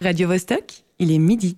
[0.00, 1.56] Radio Vostok, il est midi.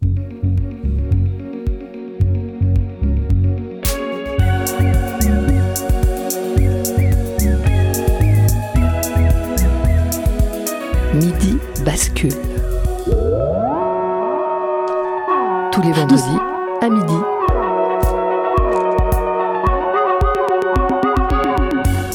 [11.12, 12.32] Midi bascule.
[15.70, 16.22] Tous les vendredis
[16.80, 17.14] à midi.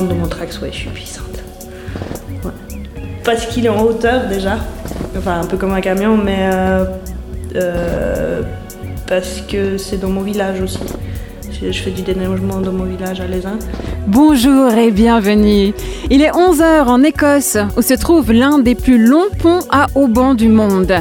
[0.01, 1.43] De mon trax, ouais, je suis puissante.
[2.43, 2.51] Ouais.
[3.23, 4.57] Parce qu'il est en hauteur déjà.
[5.17, 6.85] Enfin, un peu comme un camion, mais euh,
[7.55, 8.41] euh,
[9.07, 10.79] parce que c'est dans mon village aussi.
[11.61, 13.57] Je, fais du déneigement dans mon village à Lézin.
[14.07, 15.73] Bonjour et bienvenue.
[16.09, 20.35] Il est 11h en Écosse, où se trouve l'un des plus longs ponts à haubans
[20.35, 20.93] du monde.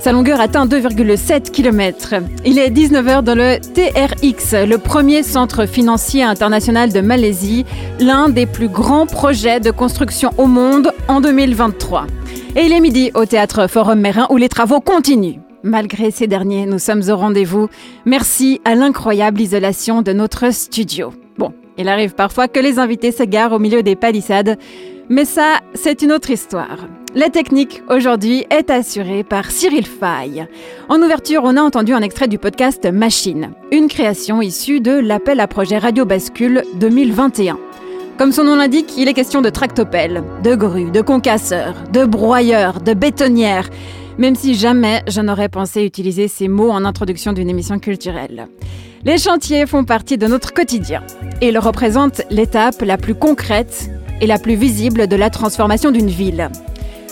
[0.00, 2.14] Sa longueur atteint 2,7 km.
[2.44, 7.64] Il est 19h dans le TRX, le premier centre financier international de Malaisie,
[8.00, 12.06] l'un des plus grands projets de construction au monde en 2023.
[12.54, 15.38] Et il est midi au théâtre Forum Mérin où les travaux continuent.
[15.62, 17.68] Malgré ces derniers, nous sommes au rendez-vous.
[18.04, 21.14] Merci à l'incroyable isolation de notre studio.
[21.38, 24.58] Bon, il arrive parfois que les invités s'égarent au milieu des palissades,
[25.08, 26.88] mais ça, c'est une autre histoire.
[27.14, 30.46] La technique aujourd'hui est assurée par Cyril Fay.
[30.90, 35.40] En ouverture, on a entendu un extrait du podcast Machine, une création issue de l'appel
[35.40, 37.58] à projet Radio Bascule 2021.
[38.22, 42.80] Comme son nom l'indique, il est question de tractopelles, de grues, de concasseurs, de broyeurs,
[42.80, 43.68] de bétonnières,
[44.16, 48.46] même si jamais je n'aurais pensé utiliser ces mots en introduction d'une émission culturelle.
[49.04, 51.02] Les chantiers font partie de notre quotidien
[51.40, 56.06] et ils représentent l'étape la plus concrète et la plus visible de la transformation d'une
[56.06, 56.48] ville.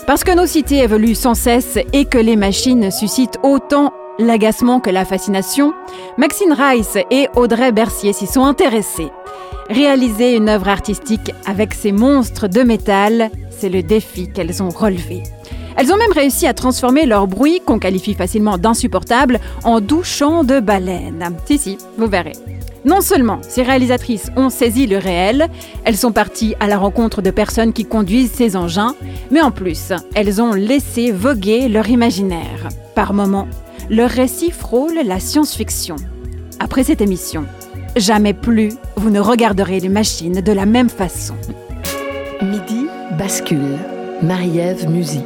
[0.07, 4.89] Parce que nos cités évoluent sans cesse et que les machines suscitent autant l'agacement que
[4.89, 5.73] la fascination,
[6.17, 9.11] Maxine Rice et Audrey Bercier s'y sont intéressés.
[9.71, 15.23] Réaliser une œuvre artistique avec ces monstres de métal, c'est le défi qu'elles ont relevé.
[15.77, 20.43] Elles ont même réussi à transformer leur bruit, qu'on qualifie facilement d'insupportable, en doux chant
[20.43, 21.37] de baleine.
[21.45, 22.33] Si, si, vous verrez.
[22.83, 25.47] Non seulement ces réalisatrices ont saisi le réel,
[25.85, 28.95] elles sont parties à la rencontre de personnes qui conduisent ces engins,
[29.29, 32.67] mais en plus, elles ont laissé voguer leur imaginaire.
[32.93, 33.47] Par moments,
[33.89, 35.95] leur récit frôle la science-fiction.
[36.59, 37.45] Après cette émission,
[37.95, 41.35] jamais plus vous ne regarderez les machines de la même façon.
[42.41, 42.87] Midi
[43.17, 43.77] bascule.
[44.21, 45.21] Marie-Ève Musy.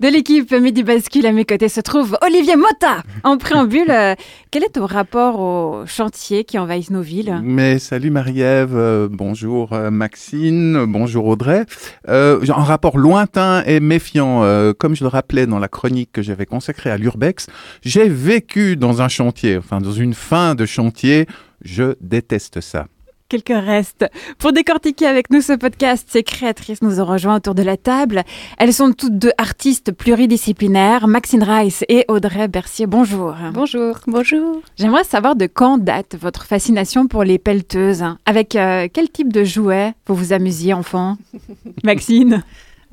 [0.00, 3.02] De l'équipe Midi Bascule à mes côtés se trouve Olivier Motta.
[3.24, 4.14] En préambule, euh,
[4.50, 7.40] quel est ton rapport aux chantiers qui envahissent nos villes?
[7.42, 11.64] Mais salut Marie-Ève, euh, bonjour euh, Maxine, bonjour Audrey.
[12.08, 16.10] Euh, j'ai un rapport lointain et méfiant, euh, comme je le rappelais dans la chronique
[16.12, 17.46] que j'avais consacrée à l'Urbex,
[17.82, 21.26] j'ai vécu dans un chantier, enfin dans une fin de chantier,
[21.68, 22.86] je déteste ça.
[23.28, 24.06] Quelques restes.
[24.38, 28.22] Pour décortiquer avec nous ce podcast, ces créatrices nous ont rejoints autour de la table.
[28.56, 32.86] Elles sont toutes deux artistes pluridisciplinaires, Maxine Rice et Audrey Bercier.
[32.86, 33.36] Bonjour.
[33.52, 33.98] Bonjour.
[34.06, 34.62] Bonjour.
[34.78, 38.04] J'aimerais savoir de quand date votre fascination pour les pelleteuses.
[38.24, 41.18] Avec euh, quel type de jouets vous vous amusiez enfant?
[41.84, 42.42] Maxine?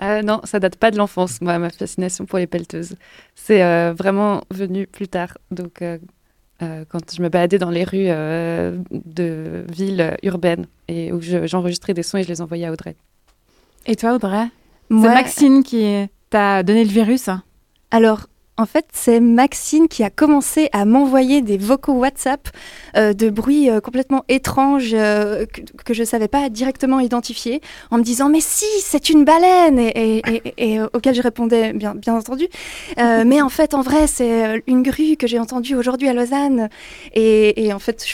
[0.02, 2.96] Euh, non, ça date pas de l'enfance, moi, ma fascination pour les pelleteuses.
[3.36, 5.38] C'est euh, vraiment venu plus tard.
[5.52, 5.98] Donc, euh,
[6.62, 11.46] euh, quand je me baladais dans les rues euh, de villes urbaines et où je-
[11.48, 12.96] j'enregistrais des sons et je les envoyais à Audrey.
[13.86, 14.48] Et toi Audrey?
[14.90, 15.84] C'est Maxine qui
[16.30, 17.44] t'a donné le virus hein
[17.92, 18.28] Alors,
[18.58, 22.48] en fait, c'est Maxine qui a commencé à m'envoyer des vocaux WhatsApp
[22.96, 25.46] euh, de bruits euh, complètement étranges euh,
[25.84, 27.62] que, je ne savais pas directement identifier,
[27.92, 30.22] en me disant mais si, c'est une baleine et,
[30.58, 32.48] et, auquel je répondais bien, bien entendu.
[32.98, 36.70] Mais en fait, en vrai, c'est une grue que j'ai entendue aujourd'hui à Lausanne.
[37.14, 38.06] Et, en fait,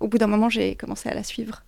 [0.00, 1.62] au bout d'un moment, j'ai commencé à la suivre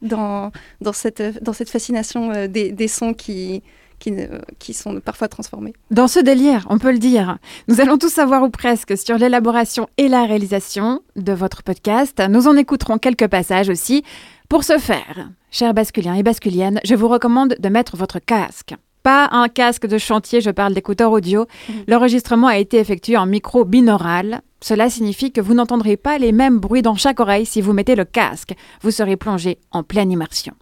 [0.00, 3.62] dans, dans, cette, dans cette fascination des sons qui,
[4.02, 4.26] qui, ne-
[4.58, 5.72] qui sont parfois transformés.
[5.92, 9.88] Dans ce délire, on peut le dire, nous allons tout savoir ou presque sur l'élaboration
[9.96, 12.20] et la réalisation de votre podcast.
[12.28, 14.02] Nous en écouterons quelques passages aussi.
[14.48, 18.74] Pour ce faire, chers basculiens et basculiennes, je vous recommande de mettre votre casque.
[19.04, 21.46] Pas un casque de chantier, je parle d'écouteurs audio.
[21.88, 24.42] L'enregistrement a été effectué en micro binaural.
[24.60, 27.94] Cela signifie que vous n'entendrez pas les mêmes bruits dans chaque oreille si vous mettez
[27.96, 28.54] le casque.
[28.82, 30.54] Vous serez plongé en pleine immersion.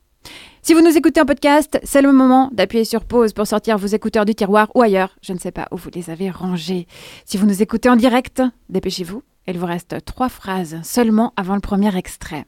[0.63, 3.87] Si vous nous écoutez en podcast, c'est le moment d'appuyer sur pause pour sortir vos
[3.87, 5.17] écouteurs du tiroir ou ailleurs.
[5.23, 6.87] Je ne sais pas où vous les avez rangés.
[7.25, 9.23] Si vous nous écoutez en direct, dépêchez-vous.
[9.49, 12.45] Il vous reste trois phrases seulement avant le premier extrait.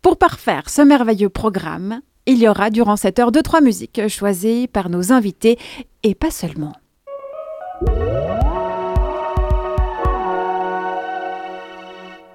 [0.00, 4.68] Pour parfaire ce merveilleux programme, il y aura durant cette heure deux trois musiques choisies
[4.68, 5.58] par nos invités
[6.04, 6.72] et pas seulement.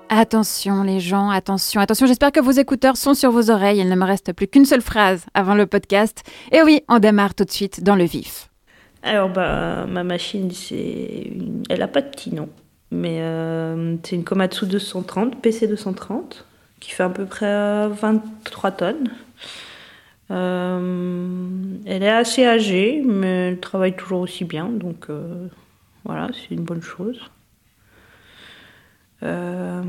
[0.10, 3.96] Attention les gens, attention, attention, j'espère que vos écouteurs sont sur vos oreilles, il ne
[3.96, 6.24] me reste plus qu'une seule phrase avant le podcast.
[6.52, 8.50] Et oui, on démarre tout de suite dans le vif.
[9.02, 11.31] Alors, bah, ma machine, c'est
[11.69, 12.50] elle n'a pas de petit nom,
[12.92, 16.46] mais euh, c'est une Komatsu 230, PC 230,
[16.80, 19.12] qui fait à peu près 23 tonnes.
[20.31, 21.28] Euh,
[21.86, 25.48] elle est assez âgée, mais elle travaille toujours aussi bien, donc euh,
[26.04, 27.19] voilà, c'est une bonne chose.
[29.25, 29.81] Euh,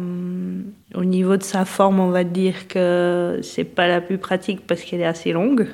[0.95, 4.83] au niveau de sa forme, on va dire que c'est pas la plus pratique parce
[4.83, 5.69] qu'elle est assez longue.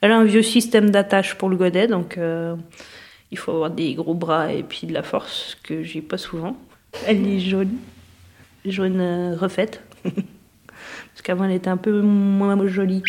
[0.00, 2.18] Elle a un vieux système d'attache pour le godet, donc
[3.30, 6.56] il faut avoir des gros bras et puis de la force, que j'ai pas souvent.
[7.06, 7.76] Elle est jaune,
[8.64, 13.04] jaune refaite, parce qu'avant elle était un peu moins jolie.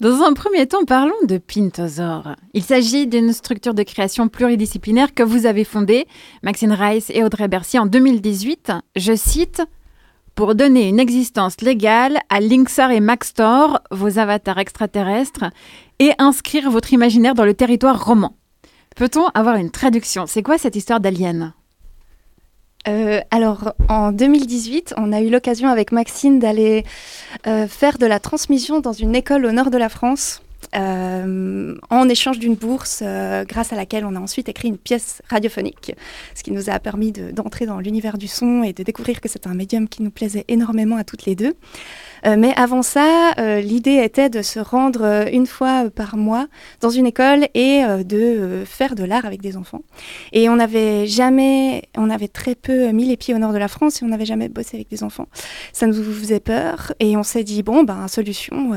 [0.00, 2.34] Dans un premier temps, parlons de Pintosaur.
[2.54, 6.06] Il s'agit d'une structure de création pluridisciplinaire que vous avez fondée,
[6.42, 8.72] Maxine Rice et Audrey Bercy, en 2018.
[8.96, 9.62] Je cite
[10.34, 15.44] pour donner une existence légale à Linksar et Maxtor, vos avatars extraterrestres,
[15.98, 18.38] et inscrire votre imaginaire dans le territoire roman.
[18.96, 20.24] Peut-on avoir une traduction?
[20.26, 21.52] C'est quoi cette histoire d'alien?
[22.88, 26.84] Euh, alors, en 2018, on a eu l'occasion avec Maxine d'aller
[27.46, 30.42] euh, faire de la transmission dans une école au nord de la France.
[30.76, 33.02] Euh, en échange d'une bourse
[33.48, 35.96] grâce à laquelle on a ensuite écrit une pièce radiophonique,
[36.36, 39.48] ce qui nous a permis d'entrer dans l'univers du son et de découvrir que c'est
[39.48, 41.54] un médium qui nous plaisait énormément à toutes les deux.
[42.26, 46.46] Euh, mais avant ça, euh, l'idée était de se rendre euh, une fois par mois
[46.80, 49.82] dans une école et de faire de l'art avec des enfants.
[50.32, 53.68] Et on n'avait jamais, on avait très peu mis les pieds au nord de la
[53.68, 55.26] France et on n'avait jamais bossé avec des enfants.
[55.72, 58.72] Ça nous faisait peur et on s'est dit bon ben solution,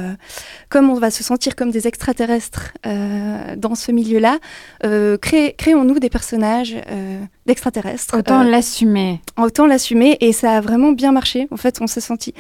[0.70, 4.40] comme on va se sentir comme des extraterrestres dans ce milieu-là,
[4.82, 6.76] créons-nous des personnages
[7.46, 8.18] d'extraterrestres.
[8.18, 9.22] Autant l'assumer.
[9.38, 11.48] Autant l'assumer et ça a vraiment bien marché.
[11.52, 12.34] En fait, on s'est senti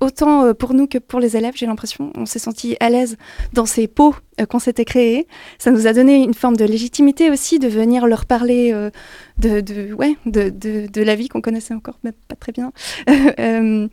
[0.00, 2.12] autant euh, pour nous que pour les élèves, j'ai l'impression.
[2.16, 3.16] On s'est senti à l'aise
[3.52, 5.26] dans ces pots euh, qu'on s'était créés.
[5.58, 8.90] Ça nous a donné une forme de légitimité aussi de venir leur parler euh,
[9.38, 12.72] de, ouais, de, de, la vie qu'on connaissait encore mais pas très bien.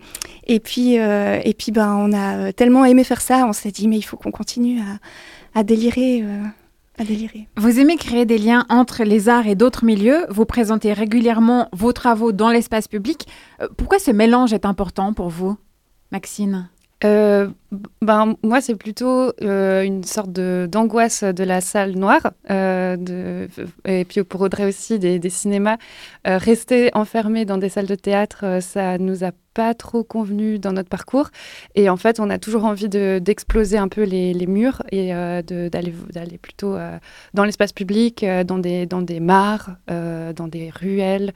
[0.47, 3.97] et puis, et puis ben, on a tellement aimé faire ça, on s'est dit mais
[3.97, 6.23] il faut qu'on continue à, à délirer.
[6.99, 7.47] À délirer.
[7.55, 10.25] Vous aimez créer des liens entre les arts et d'autres milieux.
[10.29, 13.27] Vous présentez régulièrement vos travaux dans l'espace public.
[13.77, 15.57] Pourquoi ce mélange est important pour vous?
[16.11, 16.69] Maxine
[17.03, 17.47] euh,
[18.01, 23.47] ben, moi, c'est plutôt euh, une sorte d'angoisse de, la salle noire, euh,
[23.85, 25.77] et puis pour Audrey aussi, des, cinémas.
[26.25, 30.89] rester enfermé dans des salles de théâtre, ça nous a pas trop convenu dans notre
[30.89, 31.29] parcours.
[31.75, 36.77] Et en fait, on a toujours envie d'exploser un peu les, murs et d'aller plutôt
[37.33, 41.33] dans l'espace public, dans, des, dans des mares, dans des ruelles.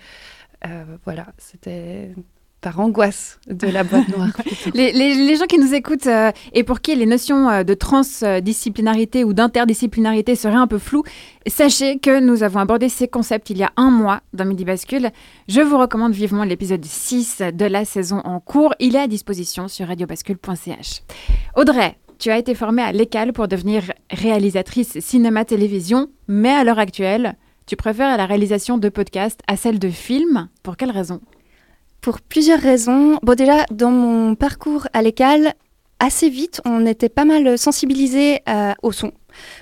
[1.06, 2.16] voilà, c'était
[2.62, 4.30] par angoisse de la boîte noire.
[4.74, 9.34] les, gens qui nous écoutent euh, et pour qui les notions euh, de transdisciplinarité ou
[9.34, 11.04] d'interdisciplinarité seraient un peu floues,
[11.48, 15.10] sachez que nous avons abordé ces concepts il y a un mois dans Midi Bascule.
[15.48, 18.74] Je vous recommande vivement l'épisode 6 de la saison en cours.
[18.80, 21.02] Il est à disposition sur radiobascule.ch.
[21.56, 27.36] Audrey, tu as été formée à l'ECAL pour devenir réalisatrice cinéma-télévision, mais à l'heure actuelle,
[27.66, 30.50] tu préfères la réalisation de podcasts à celle de films.
[30.62, 31.22] Pour quelle raison?
[32.02, 33.18] Pour plusieurs raisons.
[33.24, 35.54] Bon, déjà, dans mon parcours à l'école,
[36.00, 39.12] assez vite, on était pas mal sensibilisé euh, au son.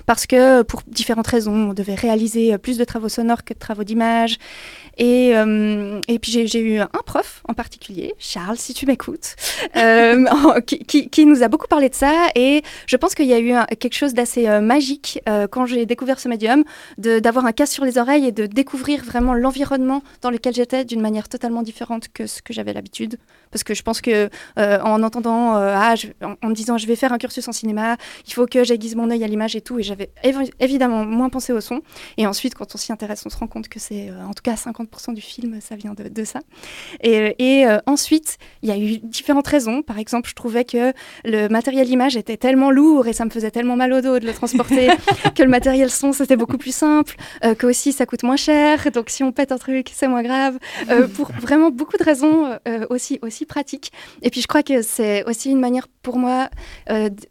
[0.06, 3.84] Parce que pour différentes raisons, on devait réaliser plus de travaux sonores que de travaux
[3.84, 4.38] d'image.
[4.98, 9.34] Et, euh, et puis j'ai eu un prof en particulier, Charles, si tu m'écoutes,
[9.76, 12.28] euh, qui, qui, nous a beaucoup parlé de ça.
[12.34, 16.20] Et je pense qu'il y a eu quelque chose d'assez euh, magique quand j'ai découvert
[16.20, 16.64] ce médium,
[16.98, 21.00] d'avoir un casque sur les oreilles et de découvrir vraiment l'environnement dans lequel j'étais d'une
[21.00, 23.18] manière totalement différente que ce que j'avais l'habitude.
[23.50, 27.18] Parce que je pense que en entendant, ah, en, me disant je vais faire un
[27.18, 29.78] cursus en cinéma, il faut que j'aiguise mon œil à l'image et tout.
[29.78, 30.10] Et j'avais
[30.60, 31.80] évidemment moins pensé au son.
[32.16, 34.56] Et ensuite, quand on s'y intéresse, on se rend compte que c'est en tout cas
[34.56, 36.40] 50 du film, ça vient de, ça.
[37.02, 39.82] Et, et euh, ensuite, il y a eu différentes raisons.
[39.82, 40.92] Par exemple, je trouvais que
[41.24, 44.26] le matériel image était tellement lourd et ça me faisait tellement mal au dos de
[44.26, 44.88] le transporter
[45.34, 48.90] que le matériel son, c'était beaucoup plus simple, euh, que aussi ça coûte moins cher.
[48.92, 50.58] Donc si on pète un truc, c'est moins grave.
[50.90, 52.58] Euh, pour vraiment beaucoup de raisons
[52.90, 53.92] aussi, aussi pratiques.
[54.22, 56.48] Et puis je crois que c'est aussi une manière pour moi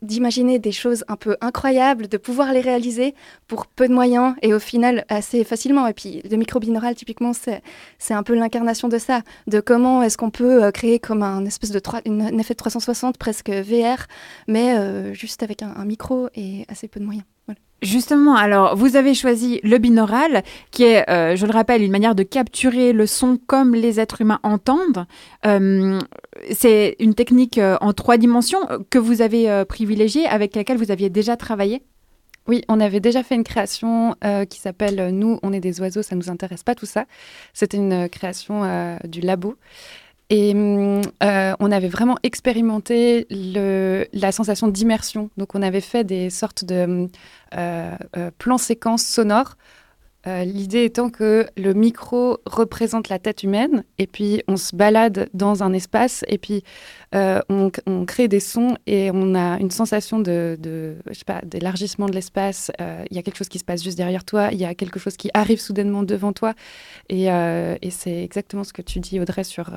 [0.02, 3.16] d'imaginer des choses un peu incroyables, de pouvoir les réaliser
[3.48, 5.88] pour peu de moyens et au final assez facilement.
[5.88, 10.18] Et puis le micro binaural, typiquement, c'est un peu l'incarnation de ça, de comment est-ce
[10.18, 11.80] qu'on peut euh, créer comme un espèce de
[12.40, 14.06] effet de 360 presque VR,
[14.48, 17.26] mais euh, juste avec un, micro et assez peu de moyens.
[17.82, 22.14] Justement, alors vous avez choisi le binaural, qui est, euh, je le rappelle, une manière
[22.14, 25.06] de capturer le son comme les êtres humains entendent.
[25.46, 26.00] Euh,
[26.52, 28.60] c'est une technique euh, en trois dimensions
[28.90, 31.82] que vous avez privilégiée, avec laquelle vous aviez déjà travaillé?
[32.48, 34.16] Oui, on avait déjà fait une création
[34.50, 37.06] qui s'appelle Nous, on est des oiseaux, ça nous intéresse pas tout ça.
[37.54, 39.56] C'était une création du labo.
[40.30, 45.30] Et hum, euh, on avait vraiment expérimenté la sensation d'immersion.
[45.38, 47.08] Donc on avait fait des sortes de hum,
[47.56, 49.58] euh, euh, plans séquences sonores.
[50.30, 55.30] Euh, L'idée étant que le micro représente la tête humaine et puis on se balade
[55.34, 56.64] dans un espace et puis
[57.16, 57.72] euh, on,
[58.06, 60.58] crée des sons et on a une sensation de,
[61.44, 62.72] d'élargissement de l'espace.
[62.80, 64.76] Euh, Il y a quelque chose qui se passe juste derrière toi, il y a
[64.76, 66.54] quelque chose qui arrive soudainement devant toi
[67.10, 69.72] et, et c'est exactement ce que tu dis Audrey sur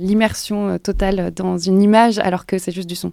[0.00, 3.12] l'immersion totale dans une image alors que c'est juste du son.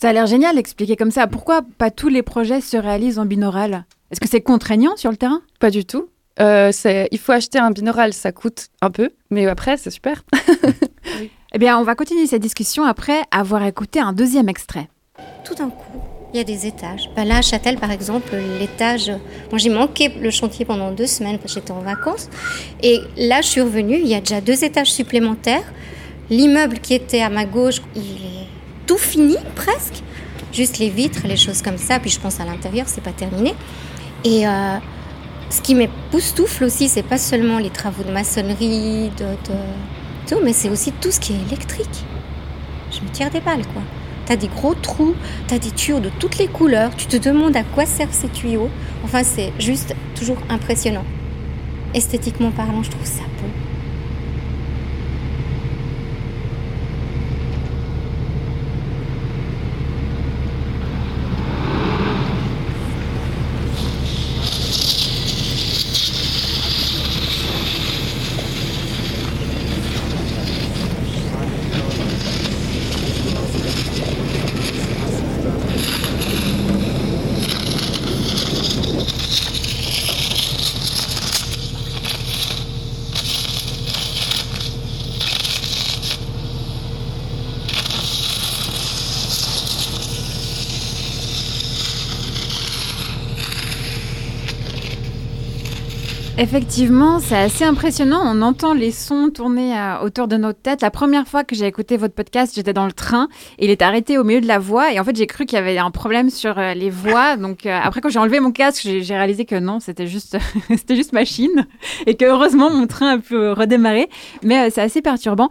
[0.00, 1.26] Ça a l'air génial expliqué comme ça.
[1.26, 3.84] Pourquoi pas tous les projets se réalisent en binaural?
[4.10, 5.42] Est-ce que c'est contraignant sur le terrain?
[5.58, 6.08] Pas du tout.
[6.40, 6.72] Euh,
[7.12, 10.24] il faut acheter un binaural, ça coûte un peu, mais après c'est super.
[11.52, 14.88] Eh bien, on va continuer cette discussion après avoir écouté un deuxième extrait.
[15.44, 16.00] tout d'un coup,
[16.32, 17.10] il y a des étages.
[17.16, 19.10] Bah là, à Châtel, par exemple, l'étage.
[19.50, 22.28] Moi, j'ai manqué le chantier pendant deux semaines parce que j'étais en vacances.
[22.84, 25.64] Et là, je suis revenue, il y a déjà deux étages supplémentaires.
[26.30, 28.46] L'immeuble qui était à ma gauche, il est
[28.86, 30.04] tout fini presque.
[30.52, 31.98] Juste les vitres, les choses comme ça.
[31.98, 33.54] Puis je pense à l'intérieur, c'est pas terminé.
[34.24, 34.76] Et euh,
[35.48, 40.52] ce qui m'époustoufle aussi, c'est pas seulement les travaux de maçonnerie, de, de- tout, mais
[40.52, 42.04] c'est aussi tout ce qui est électrique.
[42.92, 43.82] Je me tire des balles, quoi.
[44.26, 45.14] T'as des gros trous,
[45.48, 48.70] t'as des tuyaux de toutes les couleurs, tu te demandes à quoi servent ces tuyaux.
[49.02, 51.04] Enfin, c'est juste toujours impressionnant.
[51.94, 53.48] Esthétiquement parlant, je trouve ça beau.
[96.40, 98.22] Effectivement, c'est assez impressionnant.
[98.24, 100.80] On entend les sons tourner autour de notre tête.
[100.80, 103.28] La première fois que j'ai écouté votre podcast, j'étais dans le train
[103.58, 104.90] il est arrêté au milieu de la voie.
[104.90, 107.36] Et en fait, j'ai cru qu'il y avait un problème sur euh, les voies.
[107.36, 110.38] Donc, euh, après, quand j'ai enlevé mon casque, j'ai réalisé que non, c'était juste,
[110.88, 111.66] juste machine
[112.06, 114.08] et que heureusement, mon train a pu redémarrer.
[114.42, 115.50] Mais euh, c'est assez perturbant.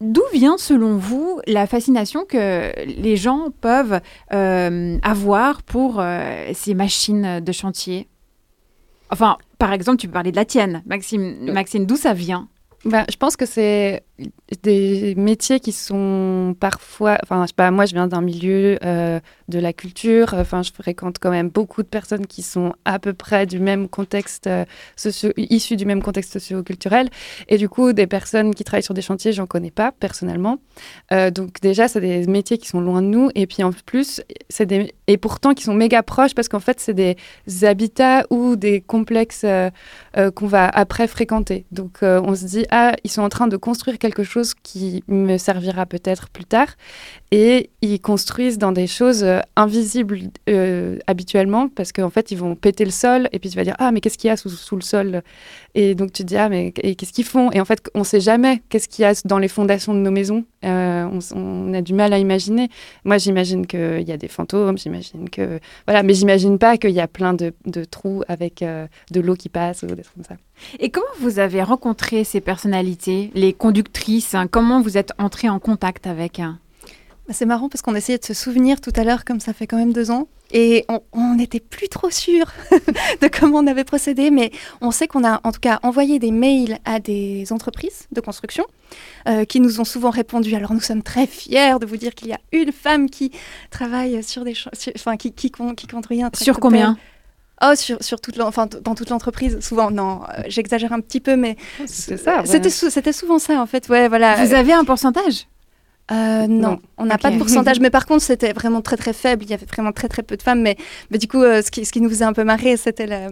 [0.00, 4.00] D'où vient, selon vous, la fascination que les gens peuvent
[4.32, 8.09] euh, avoir pour euh, ces machines de chantier?
[9.10, 11.50] Enfin, par exemple, tu peux parler de la tienne, Maxime.
[11.52, 12.48] Maxime, d'où ça vient?
[12.84, 14.04] Ben, je pense que c'est
[14.62, 17.18] des métiers qui sont parfois.
[17.22, 20.32] Enfin, je sais pas, moi, je viens d'un milieu euh, de la culture.
[20.32, 23.88] Enfin, je fréquente quand même beaucoup de personnes qui sont à peu près du même
[23.88, 24.64] contexte euh,
[24.96, 27.10] socio issues du même contexte socio-culturel.
[27.48, 30.58] Et du coup, des personnes qui travaillent sur des chantiers, j'en connais pas personnellement.
[31.12, 33.30] Euh, donc, déjà, c'est des métiers qui sont loin de nous.
[33.34, 34.94] Et puis, en plus, c'est des.
[35.06, 37.16] Et pourtant, qui sont méga proches parce qu'en fait, c'est des
[37.62, 39.70] habitats ou des complexes euh,
[40.34, 41.66] qu'on va après fréquenter.
[41.72, 45.36] Donc, on se dit, ah, ils sont en train de construire quelque chose qui me
[45.36, 46.68] servira peut-être plus tard.
[47.32, 50.18] Et ils construisent dans des choses euh, invisibles
[50.48, 53.76] euh, habituellement parce qu'en fait, ils vont péter le sol et puis tu vas dire,
[53.78, 55.22] ah, mais qu'est-ce qu'il y a sous, le sol?
[55.74, 57.50] Et donc, tu te dis, ah, mais qu'est-ce qu'ils font?
[57.52, 59.98] Et en fait, on ne sait jamais qu'est-ce qu'il y a dans les fondations de
[59.98, 60.44] nos maisons.
[60.64, 62.68] Euh, on, a du mal à imaginer.
[63.04, 65.60] Moi, j'imagine qu'il y a des fantômes, j'imagine que.
[65.86, 67.52] Voilà, mais j'imagine pas qu'il y a plein de,
[67.90, 70.36] trous avec de l'eau qui passe ou des trucs comme ça.
[70.78, 74.46] Et comment vous avez rencontré ces personnalités, les conductrices hein?
[74.46, 76.58] Comment vous êtes entré en contact avec hein?
[77.32, 79.76] C'est marrant parce qu'on essayait de se souvenir tout à l'heure, comme ça fait quand
[79.76, 81.00] même deux ans, et on-
[81.36, 82.46] n'était plus trop sûr
[83.22, 86.32] de comment on avait procédé, mais on sait qu'on a en tout cas envoyé des
[86.32, 88.64] mails à des entreprises de construction
[89.28, 90.54] euh, qui nous ont souvent répondu.
[90.54, 93.30] Alors nous sommes très fiers de vous dire qu'il y a une femme qui
[93.70, 96.98] travaille sur des, sur- enfin qui qui, con- qui un Sur combien?
[97.62, 99.90] Oh, sur, sur toute enfin, dans toute l'entreprise, souvent.
[99.90, 101.56] Non, euh, j'exagère un petit peu, mais
[102.16, 102.40] ça.
[102.40, 102.46] ouais.
[102.46, 103.88] c'était sou- c'était souvent ça en fait.
[103.88, 104.42] Ouais, voilà.
[104.44, 105.46] Vous avez un pourcentage?
[106.12, 106.78] Euh, non, Non.
[106.98, 109.44] on n'a pas de pourcentage, mais par contre c'était vraiment très très faible.
[109.44, 110.76] Il y avait vraiment très très peu de femmes, mais,
[111.10, 113.28] mais du coup, euh, ce, qui, ce qui nous faisait un peu marrer, c'était la,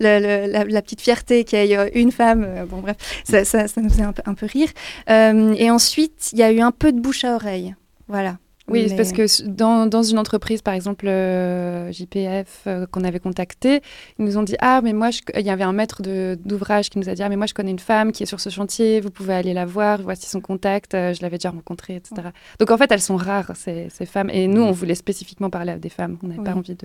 [0.00, 2.44] la, la- petite fierté qu'il y ait euh, une femme.
[2.46, 4.68] euh, bon bref, ça, ça, ça nous faisait un peu, un peu rire.
[5.08, 7.74] Et ensuite, il y a eu un peu de bouche à oreille,
[8.08, 8.36] voilà.
[8.66, 13.20] Oui, Mais- parce que dans, dans une entreprise, par exemple euh, JPF, euh, qu'on avait
[13.20, 13.82] contacté,
[14.18, 16.98] ils nous ont dit Ah, mais moi, je- il y avait un maître d'ouvrage qui
[16.98, 19.00] nous a dit Ah, mais moi, je connais une femme qui est sur ce chantier,
[19.00, 22.14] vous pouvez aller la voir, voici son contact, euh, je l'avais déjà rencontrée, etc.
[22.58, 24.30] Donc, en fait, elles sont rares, ces, ces femmes.
[24.30, 26.16] Et nous, on voulait spécifiquement parler à des femmes.
[26.22, 26.76] On n'avait pas envie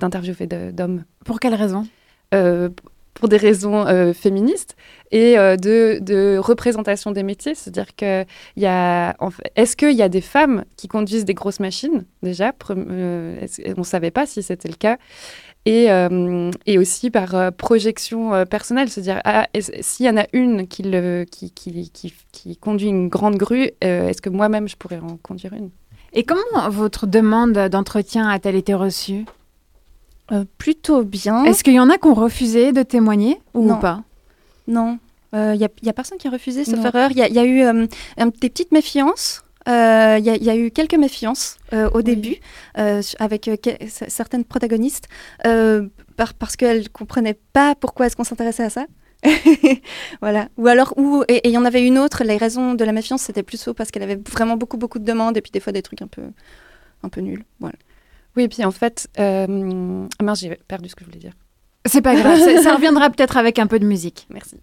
[0.00, 1.04] d'interviewer d'hommes.
[1.24, 1.86] Pour quelle raison?
[3.16, 4.76] Pour des raisons euh, féministes
[5.10, 7.54] et euh, de, représentation des métiers.
[7.54, 8.24] C'est-à-dire que
[8.56, 9.16] y a,
[9.56, 12.52] est-ce qu'il y a des femmes qui conduisent des grosses machines déjà?
[12.70, 13.46] Euh,
[13.76, 14.98] On ne savait pas si c'était le cas.
[15.64, 15.88] Et,
[16.78, 20.84] aussi par projection personnelle, c'est-à-dire ah, est-ce- s'il y en a une qui,
[21.26, 25.70] qui, conduit une grande grue, est-ce que moi-même je pourrais en conduire une?
[26.12, 29.24] Et comment votre demande d'entretien a-t-elle été reçue?
[30.32, 31.44] Euh, plutôt bien.
[31.44, 33.76] Est-ce qu'il y en a qui ont refusé de témoigner ou Non.
[33.78, 34.02] pas?
[34.66, 34.98] Non,
[35.32, 37.10] il n'y a, personne qui a refusé, sauf erreur.
[37.12, 37.86] Il y, a- y a eu euh,
[38.40, 39.42] des petites méfiances.
[39.68, 42.36] Il y, a- y a eu quelques méfiances euh, au début
[42.78, 43.56] euh, avec euh,
[44.08, 45.06] certaines protagonistes
[45.46, 48.86] euh, par- parce qu'elles ne comprenaient pas pourquoi est-ce qu'on s'intéressait à ça.
[50.20, 50.48] voilà.
[50.56, 53.22] Ou alors, ou, et il y en avait une autre, les raisons de la méfiance,
[53.22, 55.82] c'était plutôt parce qu'elle avait vraiment beaucoup, beaucoup de demandes et puis des fois des
[55.82, 56.22] trucs un peu,
[57.02, 57.44] un peu nuls.
[57.60, 57.76] Voilà.
[58.36, 60.06] Oui, et puis en fait, euh...
[60.18, 61.32] ah mince, j'ai perdu ce que je voulais dire.
[61.86, 64.26] C'est pas grave, ça, ça reviendra peut-être avec un peu de musique.
[64.30, 64.56] Merci.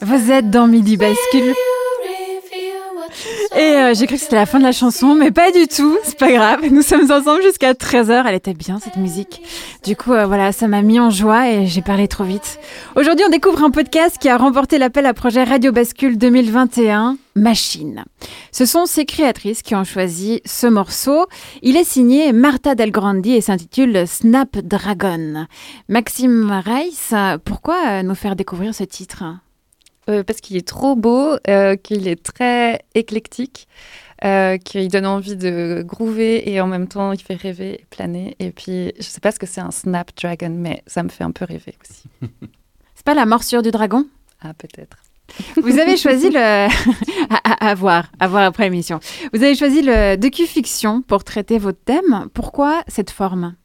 [0.00, 1.54] Vous êtes dans Midi Bascule.
[3.56, 5.96] Et euh, j'ai cru que c'était la fin de la chanson, mais pas du tout.
[6.02, 6.60] C'est pas grave.
[6.70, 8.24] Nous sommes ensemble jusqu'à 13h.
[8.26, 9.40] Elle était bien cette musique.
[9.82, 12.58] Du coup, euh, voilà, ça m'a mis en joie et j'ai parlé trop vite.
[12.96, 18.04] Aujourd'hui, on découvre un podcast qui a remporté l'appel à projet Radio Bascule 2021, Machine.
[18.52, 21.26] Ce sont ces créatrices qui ont choisi ce morceau.
[21.62, 25.46] Il est signé Marta Del Grandi et s'intitule Snapdragon.
[25.88, 29.24] Maxime Reiss, pourquoi euh, nous faire découvrir ce titre?
[30.08, 33.66] Euh, parce qu'il est trop beau, euh, qu'il est très éclectique,
[34.24, 38.36] euh, qu'il donne envie de groover et en même temps il fait rêver et planer.
[38.38, 41.32] Et puis je sais pas ce que c'est un Snapdragon, mais ça me fait un
[41.32, 42.04] peu rêver aussi.
[42.94, 44.06] C'est pas la morsure du dragon?
[44.40, 44.96] Ah peut-être.
[45.56, 46.68] Vous avez choisi le à,
[47.42, 49.00] à- à voir, à voir après l'émission.
[49.32, 52.28] Vous avez choisi le docu-fiction pour traiter votre thème.
[52.32, 53.56] Pourquoi cette forme?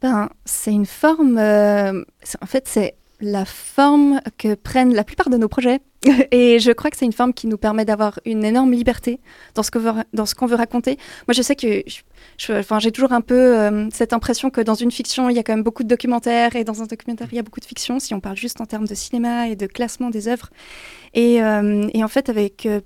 [0.00, 1.36] Ben, c'est une forme.
[1.38, 2.02] euh,
[2.40, 5.80] en fait, c'est la forme que prennent la plupart de nos projets.
[6.32, 9.20] Et je crois que c'est une forme qui nous permet d'avoir une énorme liberté
[9.54, 10.96] dans ce qu'on veut, dans ce qu'on veut raconter.
[11.28, 11.84] Moi, je sais que
[12.38, 15.52] j'ai toujours un peu euh, cette impression que dans une fiction, il y a quand
[15.52, 18.14] même beaucoup de documentaires, et dans un documentaire, il y a beaucoup de fiction, si
[18.14, 20.50] on parle juste en termes de cinéma et de classement des œuvres.
[21.14, 22.80] Et, euh, en fait, avec euh,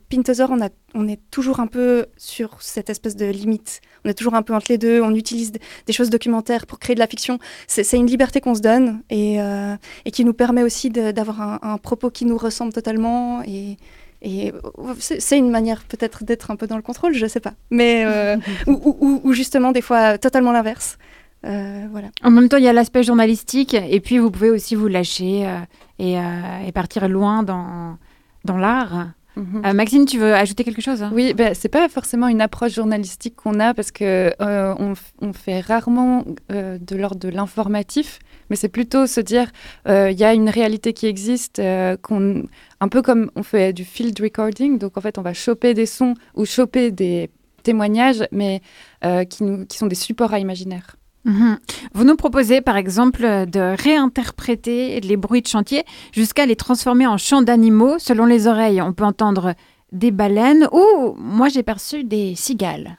[0.95, 3.81] on, est toujours un peu sur cette espèce de limite.
[4.05, 5.01] On est toujours un peu entre les deux.
[5.01, 5.53] On utilise
[5.87, 7.39] des choses documentaires pour créer de la fiction.
[7.69, 9.77] C'est une liberté qu'on se donne et, euh,
[10.13, 13.06] qui nous permet aussi d'avoir un propos qui nous ressemble totalement.
[13.47, 13.77] Et,
[14.23, 14.53] et
[14.99, 17.55] c'est une manière peut-être d'être un peu dans le contrôle, je sais pas.
[17.71, 20.99] Mais euh, ou, ou- ou- ou justement des fois totalement l'inverse.
[21.45, 22.09] Euh, voilà.
[22.25, 25.47] En même temps, il y a l'aspect journalistique et puis vous pouvez aussi vous lâcher
[25.47, 25.59] euh,
[25.99, 26.17] et,
[26.67, 27.99] et partir loin dans,
[28.45, 29.09] dans l'art.
[29.39, 31.11] Euh, Maxime, tu veux ajouter quelque chose hein?
[31.13, 35.61] Oui, ben, c'est pas forcément une approche journalistique qu'on a parce que euh, on, fait
[35.61, 38.19] rarement euh, de l'ordre de l'informatif,
[38.49, 39.51] mais c'est plutôt se dire
[39.87, 41.61] il y a une réalité qui existe,
[42.03, 42.45] qu'on,
[42.81, 45.87] un peu comme on fait du field recording, donc en fait on va choper des
[45.87, 47.31] sons ou choper des
[47.63, 48.63] témoignages, mais
[49.29, 50.97] qui, nous, qui sont des supports à imaginaire.
[51.27, 51.59] Mhm.
[51.93, 57.19] Vous nous proposez par exemple de réinterpréter les bruits de chantier jusqu'à les transformer en
[57.19, 57.99] chants d'animaux.
[57.99, 59.55] Selon les oreilles, on peut entendre
[59.91, 62.99] des baleines ou moi j'ai perçu des cigales.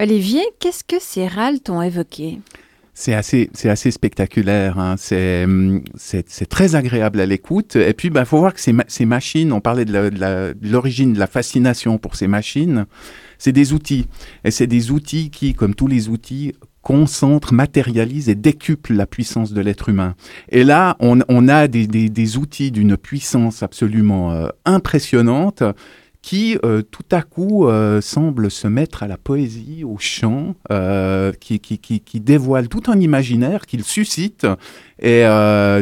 [0.00, 2.38] Olivier, qu'est-ce que ces râles t'ont évoqué?
[2.94, 4.78] C'est assez, c'est assez spectaculaire.
[4.78, 4.94] hein.
[4.96, 7.76] C'est, hum, c'est, c'est très agréable à l'écoute.
[7.76, 11.12] Et puis, il bah, faut voir que ces, ma- ces machines, on parlait de, l'origine
[11.12, 12.86] de la fascination pour ces machines,
[13.36, 14.06] c'est des outils.
[14.44, 19.52] Et c'est des outils qui, comme tous les outils, concentrent, matérialisent et décuplent la puissance
[19.52, 20.14] de l'être humain.
[20.48, 25.62] Et là, on, a des outils d'une puissance absolument euh, impressionnante
[26.22, 31.32] qui euh, tout à coup euh, semble se mettre à la poésie, au chant, euh,
[31.32, 34.46] qui, qui, qui, qui dévoile tout un imaginaire, qu'il suscite,
[35.00, 35.24] et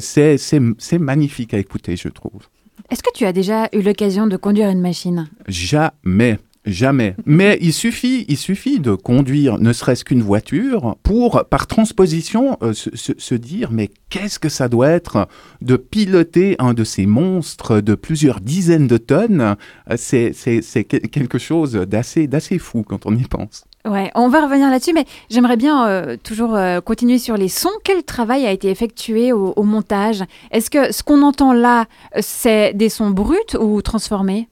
[0.00, 2.48] c'est magnifique à écouter, je trouve.
[2.90, 5.28] Est-ce que tu as déjà eu l'occasion de conduire une machine?
[5.46, 6.38] Jamais.
[6.68, 7.14] Jamais.
[7.24, 12.72] Mais il suffit, il suffit de conduire ne serait-ce qu'une voiture pour, par transposition, euh,
[12.74, 15.28] se, dire mais qu'est-ce que ça doit être
[15.62, 19.56] de piloter un de ces monstres de plusieurs dizaines de tonnes?
[19.90, 23.64] Euh, C'est c'est- c'est que- quelque chose d'assez fou quand on y pense.
[23.86, 27.70] Ouais, on va revenir là-dessus, mais j'aimerais bien euh, toujours continuer sur les sons.
[27.84, 30.22] Quel travail a été effectué au, au montage?
[30.50, 31.86] Est-ce que ce qu'on entend là,
[32.20, 34.48] c'est des sons bruts ou transformés?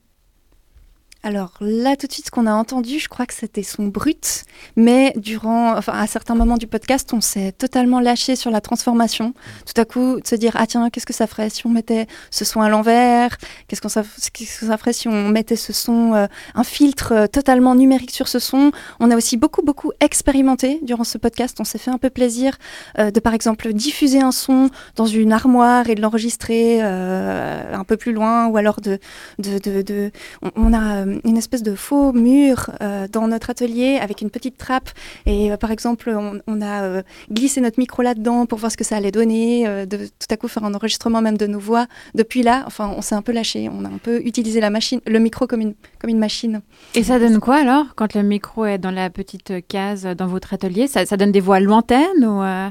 [1.26, 4.44] Alors là, tout de suite, ce qu'on a entendu, je crois que c'était son brut,
[4.76, 9.34] mais durant, enfin, à certains moments du podcast, on s'est totalement lâché sur la transformation.
[9.66, 12.06] Tout à coup, de se dire, ah tiens, qu'est-ce que ça ferait si on mettait
[12.30, 13.38] ce son à l'envers?
[13.66, 17.26] Qu'est-ce qu'on qu'est-ce que ça ferait si on mettait ce son, euh, un filtre euh,
[17.26, 18.70] totalement numérique sur ce son?
[19.00, 21.56] On a aussi beaucoup, beaucoup expérimenté durant ce podcast.
[21.58, 22.56] On s'est fait un peu plaisir
[23.00, 27.96] euh, de, par exemple, diffuser un son dans une armoire et de l'enregistrer un peu
[27.96, 29.00] plus loin, ou alors de,
[29.40, 30.12] de, de,
[30.54, 34.90] on, a une espèce de faux mur euh, dans notre atelier avec une petite trappe
[35.24, 38.76] et euh, par exemple on, on a euh, glissé notre micro là-dedans pour voir ce
[38.76, 41.58] que ça allait donner, euh, de tout à coup faire un enregistrement même de nos
[41.58, 41.86] voix.
[42.14, 45.00] Depuis là, enfin on s'est un peu lâché, on a un peu utilisé la machine,
[45.06, 46.60] le micro comme une, comme une machine.
[46.94, 50.54] Et ça donne quoi alors quand le micro est dans la petite case dans votre
[50.54, 50.86] atelier?
[50.86, 52.68] Ça, ça donne des voix lointaines ou euh,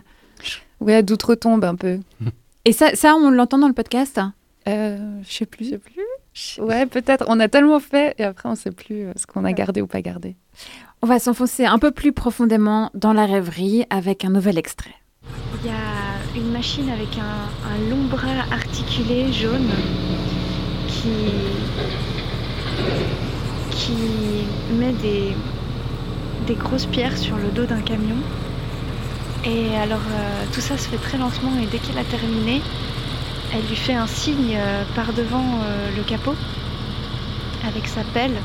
[0.81, 1.99] Ouais, d'outre-tombe un peu.
[2.65, 4.19] Et ça, ça on l'entend dans le podcast?
[4.67, 5.65] Euh, je sais plus.
[5.65, 6.01] Je sais plus.
[6.59, 7.25] Ouais, peut-être.
[7.27, 9.87] On a tellement fait et après on sait plus euh, ce qu'on a gardé ou
[9.87, 10.35] pas gardé.
[11.01, 14.95] On va s'enfoncer un peu plus profondément dans la rêverie avec un nouvel extrait.
[15.63, 19.69] Il y a une machine avec un, un long bras articulé jaune
[20.87, 21.09] qui,
[23.71, 23.93] qui
[24.77, 25.33] met des,
[26.47, 28.17] des grosses pierres sur le dos d'un camion.
[29.45, 32.61] Et alors euh, tout ça se fait très lentement et dès qu'elle a terminé,
[33.53, 36.35] elle lui fait un signe euh, par devant euh, le capot
[37.67, 38.35] avec sa pelle,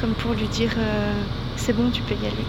[0.00, 1.12] comme pour lui dire euh,
[1.56, 2.44] c'est bon, tu peux y aller.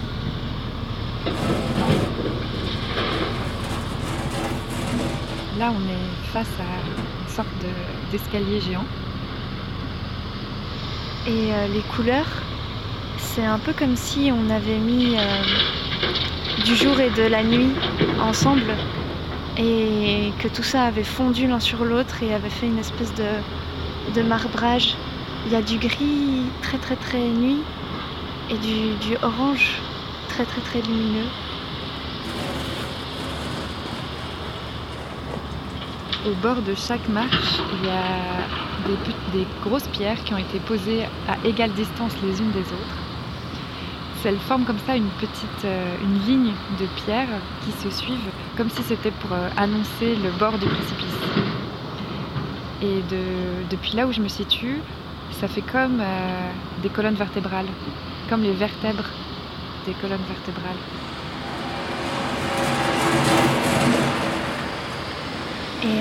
[5.58, 8.84] Là, on est face à une sorte de- d'escalier géant.
[11.26, 12.26] Et euh, les couleurs,
[13.18, 17.70] c'est un peu comme si on avait mis euh, du jour et de la nuit
[18.20, 18.74] ensemble
[19.58, 24.22] et que tout ça avait fondu l'un sur l'autre et avait fait une espèce de,
[24.22, 24.96] marbrage.
[25.46, 27.62] Il y a du gris très très très nuit
[28.50, 29.80] et du, orange
[30.28, 31.28] très très très lumineux.
[36.26, 38.96] Au bord de chaque marche, il y a
[39.32, 43.05] des grosses pierres qui ont été posées à égale distance les unes des autres.
[44.26, 47.28] Elles forment comme ça une petite euh, une ligne de pierres
[47.64, 51.20] qui se suivent, comme si c'était pour euh, annoncer le bord du précipice.
[52.82, 54.80] Et de- depuis là où je me situe,
[55.30, 56.50] ça fait comme euh,
[56.82, 57.68] des colonnes vertébrales,
[58.28, 59.04] comme les vertèbres
[59.86, 60.82] des colonnes vertébrales.
[65.84, 66.00] Et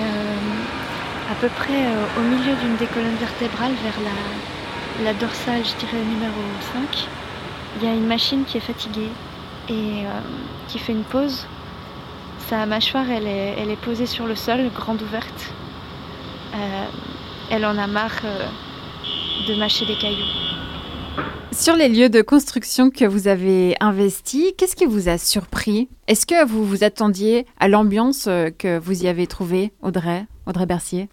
[1.32, 1.84] à peu près
[2.18, 6.42] au milieu d'une des colonnes vertébrales, vers la, la dorsale, je dirais numéro
[6.74, 7.08] 5,
[7.76, 9.10] il y a une machine qui est fatiguée
[9.70, 10.20] et euh,
[10.68, 11.46] qui fait une pause.
[12.48, 15.54] Sa mâchoire, elle est, elle est posée sur le sol, grande ouverte.
[16.54, 16.86] Euh,
[17.52, 18.46] elle en a marre euh,
[19.48, 20.24] de mâcher des cailloux.
[21.52, 25.88] Sur les lieux de construction que vous avez investis, qu'est-ce qui vous a surpris?
[26.08, 31.08] Est-ce que vous vous attendiez à l'ambiance que vous y avez trouvée, Audrey, Audrey Bercier?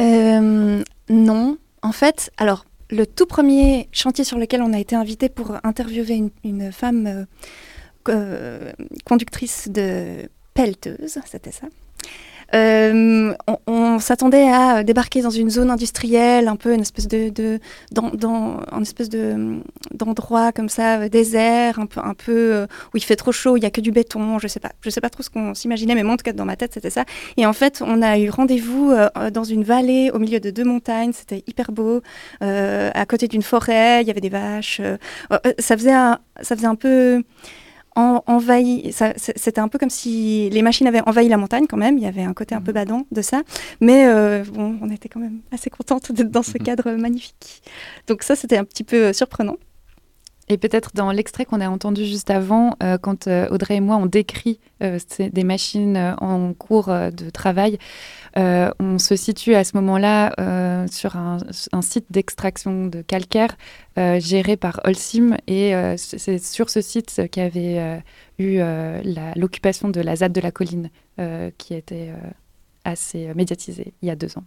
[0.00, 5.28] Euh, non, en fait, alors le tout premier chantier sur lequel on a été invité
[5.28, 7.24] pour interviewer une, femme euh,
[8.10, 8.72] euh,
[9.04, 11.66] conductrice de pelleteuse, c'était ça.
[12.54, 13.34] Euh,
[13.66, 17.58] on, s'attendait à débarquer dans une zone industrielle, un peu une espèce de,
[17.92, 19.60] dans, dans un espèce de
[19.92, 23.56] d'endroit comme ça euh, désert, un peu un peu euh, où il fait trop chaud,
[23.56, 25.54] il y a que du béton, je sais pas, je sais pas trop ce qu'on
[25.54, 27.04] s'imaginait, mais moi en tout cas dans ma tête c'était ça.
[27.36, 28.92] Et en fait, on a eu rendez-vous
[29.32, 31.12] dans une vallée au milieu de deux montagnes.
[31.12, 32.02] C'était hyper beau,
[32.40, 34.02] à côté d'une forêt.
[34.02, 34.80] Il y avait des vaches.
[35.58, 37.22] ça faisait un, ça faisait un peu
[37.96, 38.92] en- envahi.
[39.16, 41.98] C'était un peu comme si les machines avaient envahi la montagne quand même.
[41.98, 43.42] Il y avait un côté un peu badant de ça.
[43.80, 47.62] Mais euh, bon, on était quand même assez contente d'être dans ce cadre magnifique.
[48.06, 49.56] Donc ça, c'était un petit peu euh, surprenant.
[50.52, 53.96] Et peut-être dans l'extrait qu'on a entendu juste avant, euh, quand euh, Audrey et moi
[53.96, 57.78] on décrit euh, des machines en cours de travail,
[58.36, 60.34] on se situe à ce moment-là
[60.90, 61.38] sur un,
[61.80, 63.56] site d'extraction de calcaire
[63.96, 68.02] géré par Holcim et c'est sur ce site qu'avait
[68.38, 68.60] eu
[69.36, 70.90] l'occupation de la ZAD de la colline
[71.58, 72.12] qui était
[72.84, 74.44] assez médiatisée il y a deux ans.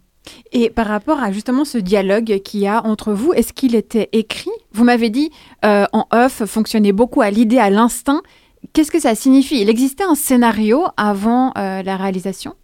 [0.52, 4.08] Et par rapport à justement ce dialogue qu'il y a entre vous, est-ce qu'il était
[4.12, 4.50] écrit?
[4.72, 5.30] Vous m'avez dit
[5.64, 8.22] euh, en off, fonctionnait beaucoup à l'idée, à l'instinct.
[8.72, 9.60] Qu'est-ce que ça signifie?
[9.60, 12.54] Il existait un scénario avant euh, la réalisation?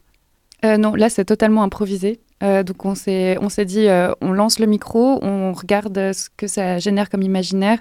[0.64, 2.20] Euh, non, là c'est totalement improvisé.
[2.40, 3.86] Donc on s'est on s'est dit
[4.20, 7.78] on lance le micro, on regarde ce que ça génère comme imaginaire.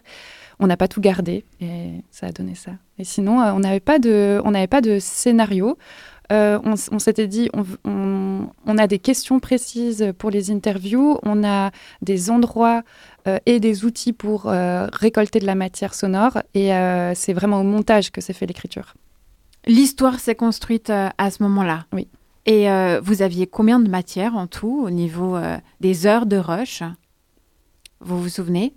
[0.60, 2.74] On n'a pas tout gardé et ça a donné ça.
[3.00, 5.80] Et sinon on n'avait pas on n'avait pas de scénario.
[6.32, 11.20] Euh, on s'était dit on, v- on- on a des questions précises pour les interviews,
[11.24, 12.84] on a des endroits
[13.28, 16.70] euh, et des outils pour euh, récolter de la matière sonore et
[17.16, 18.94] c'est vraiment au montage que s'est fait l'écriture.
[19.68, 21.86] L'histoire s'est construite à ce moment-là.
[21.94, 22.08] Oui.
[22.46, 22.68] Et
[23.04, 25.38] vous aviez combien de matière en tout au niveau
[25.82, 26.82] des heures de rush?
[28.00, 28.74] Vous vous souvenez?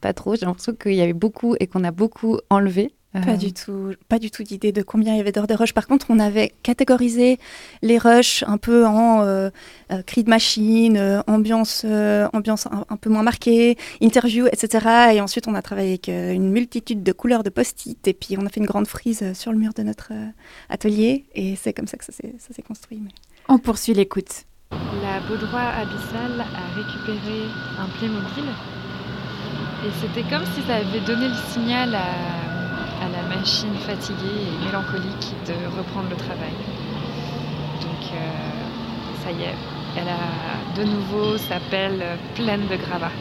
[0.00, 2.94] Pas trop, j'ai l'impression qu'il y avait beaucoup et qu'on a beaucoup enlevé.
[3.14, 5.54] Pas Euh, du tout, pas du tout d'idée de combien il y avait d'heures de
[5.54, 5.72] rush.
[5.72, 7.38] Par contre, on avait catégorisé
[7.80, 9.48] les rushs un peu en euh,
[9.90, 15.12] euh, cri de machine, euh, ambiance, euh, ambiance un, un peu moins marquée, interview, etc.
[15.14, 18.06] Et ensuite, on a travaillé avec euh, une multitude de couleurs de post-it.
[18.06, 20.26] Et puis, on a fait une grande frise sur le mur de notre euh,
[20.68, 21.24] atelier.
[21.34, 23.00] Et c'est comme ça que ça s'est ça s'est construit.
[23.02, 23.10] mais-
[23.48, 24.44] On poursuit l'écoute.
[24.70, 27.44] La Baudroie abyssale a récupéré
[27.78, 28.44] un Playmobil
[29.86, 32.04] et c'était comme si ça avait donné le signal à,
[33.38, 36.54] machine fatiguée et mélancolique de reprendre le travail.
[37.80, 39.54] Donc euh, ça y est,
[39.96, 43.12] elle a de nouveau sa pelle pleine de gravats.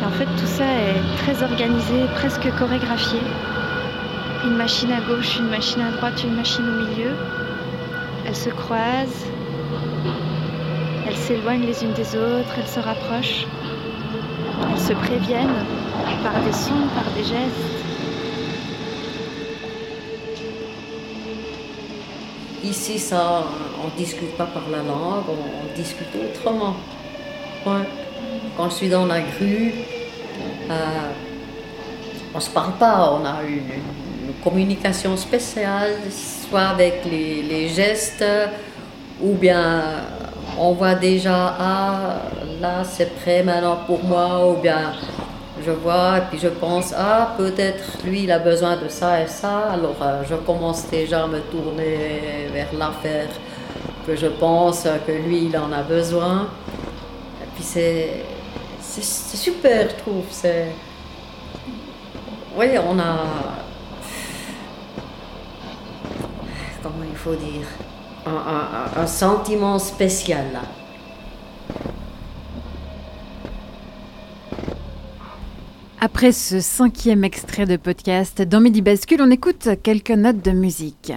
[0.00, 3.20] Et en fait, tout ça est très organisé, presque chorégraphié.
[4.44, 7.12] Une machine à gauche, une machine à droite, une machine au milieu.
[8.26, 9.26] Elles se croisent,
[11.26, 13.46] s'éloignent les unes des autres, elles se rapprochent.
[14.70, 15.64] Elles se préviennent
[16.22, 17.76] par des sons, par des gestes.
[22.62, 23.42] Ici, ça,
[23.82, 26.76] on ne discute pas par la langue, on, discute autrement.
[27.66, 27.86] Ouais.
[28.56, 29.74] Quand je suis dans la grue,
[30.70, 30.74] euh,
[32.32, 33.82] on ne se parle pas, on a une,
[34.44, 35.96] communication spéciale,
[36.48, 38.24] soit avec les gestes,
[39.20, 39.82] ou bien
[40.58, 42.22] on voit déjà, ah,
[42.60, 44.92] là c'est prêt maintenant pour moi, ou bien
[45.64, 49.26] je vois et puis je pense, ah, peut-être lui il a besoin de ça et
[49.26, 53.28] ça, alors euh, je commence déjà à me tourner vers l'affaire
[54.06, 56.48] que je pense que lui il en a besoin.
[57.42, 58.24] Et puis c'est,
[58.80, 60.24] c'est, super, je trouve.
[60.30, 60.68] C'est...
[62.56, 63.18] Oui, on a.
[66.82, 67.66] Comment il faut dire?
[68.26, 70.46] Un, sentiment spécial.
[76.00, 81.12] Après ce cinquième extrait de podcast, dans Midi Bascule, on écoute quelques notes de musique.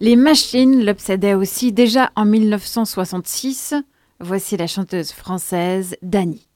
[0.00, 3.74] Les machines l'obsédaient aussi déjà en 1966.
[4.20, 6.48] Voici la chanteuse française Dani.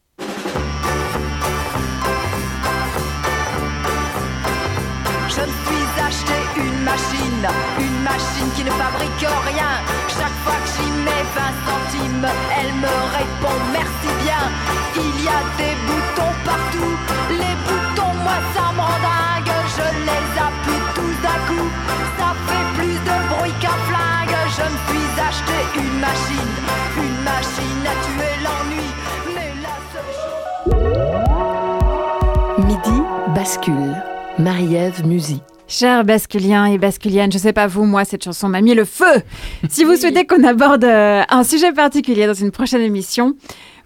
[6.78, 7.48] Une machine,
[7.80, 9.72] une machine qui ne fabrique rien.
[10.08, 14.42] Chaque fois que j'y mets 20 centimes, elle me répond merci bien.
[14.94, 16.94] Il y a des boutons partout,
[17.30, 19.54] les boutons, moi ça me rend dingue.
[19.76, 21.68] Je les appuie tous d'un coup,
[22.18, 24.38] ça fait plus de bruit qu'un flingue.
[24.56, 26.54] Je me suis acheté une machine,
[26.96, 28.88] une machine à tuer l'ennui.
[29.34, 30.14] Mais la seule.
[32.66, 32.98] Midi
[33.34, 33.94] bascule.
[34.38, 35.42] Marie-Ève Musy.
[35.70, 39.20] Chers basculiens et basculiennes, je sais pas vous, moi, cette chanson m'a mis le feu.
[39.68, 43.34] Si vous souhaitez qu'on aborde euh, un sujet particulier dans une prochaine émission,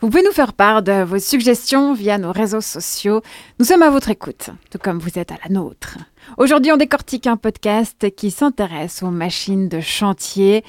[0.00, 3.20] vous pouvez nous faire part de vos suggestions via nos réseaux sociaux.
[3.58, 5.98] Nous sommes à votre écoute, tout comme vous êtes à la nôtre.
[6.38, 10.62] Aujourd'hui, on décortique un podcast qui s'intéresse aux machines de chantier.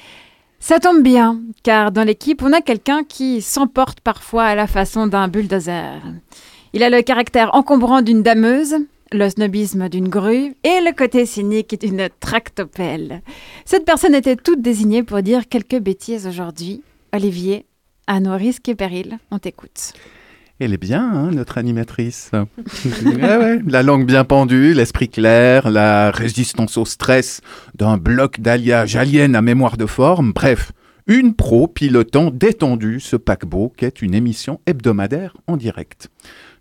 [0.58, 5.06] Ça tombe bien, car dans l'équipe, on a quelqu'un qui s'emporte parfois à la façon
[5.06, 6.00] d'un bulldozer.
[6.72, 8.74] Il a le caractère encombrant d'une dameuse,
[9.12, 13.22] le snobisme d'une grue et le côté cynique d'une tractopelle.
[13.64, 16.82] Cette personne était toute désignée pour dire quelques bêtises aujourd'hui.
[17.12, 17.66] Olivier,
[18.06, 19.18] à nos risques et périls.
[19.30, 19.92] On t'écoute.
[20.60, 22.30] Elle est bien, hein, notre animatrice.
[23.04, 27.40] Ouais, ouais, La langue bien pendue, l'esprit clair, la résistance au stress
[27.74, 30.32] d'un bloc d'alliage alien à mémoire de forme.
[30.32, 30.72] Bref,
[31.06, 36.08] une pro pilotant détendu ce paquebot qu'est une émission hebdomadaire en direct.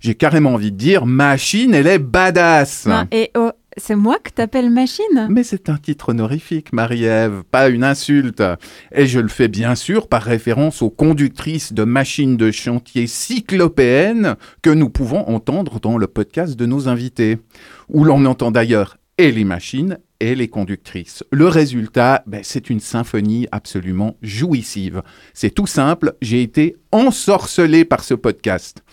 [0.03, 2.87] J'ai carrément envie de dire, machine, elle est badass.
[2.87, 5.29] Non, et oh, c'est moi que t'appelles machine?
[5.29, 8.43] Mais c'est un titre honorifique, Marie-Ève, pas une insulte.
[8.91, 14.35] Et je le fais bien sûr par référence aux conductrices de machines de chantier cyclopéennes
[14.61, 17.37] que nous pouvons entendre dans le podcast de nos invités,
[17.87, 21.23] où l'on entend d'ailleurs et les machines et les conductrices.
[21.31, 25.01] Le résultat, ben, c'est une symphonie absolument jouissive.
[25.33, 28.83] C'est tout simple, j'ai été ensorcelé par ce podcast.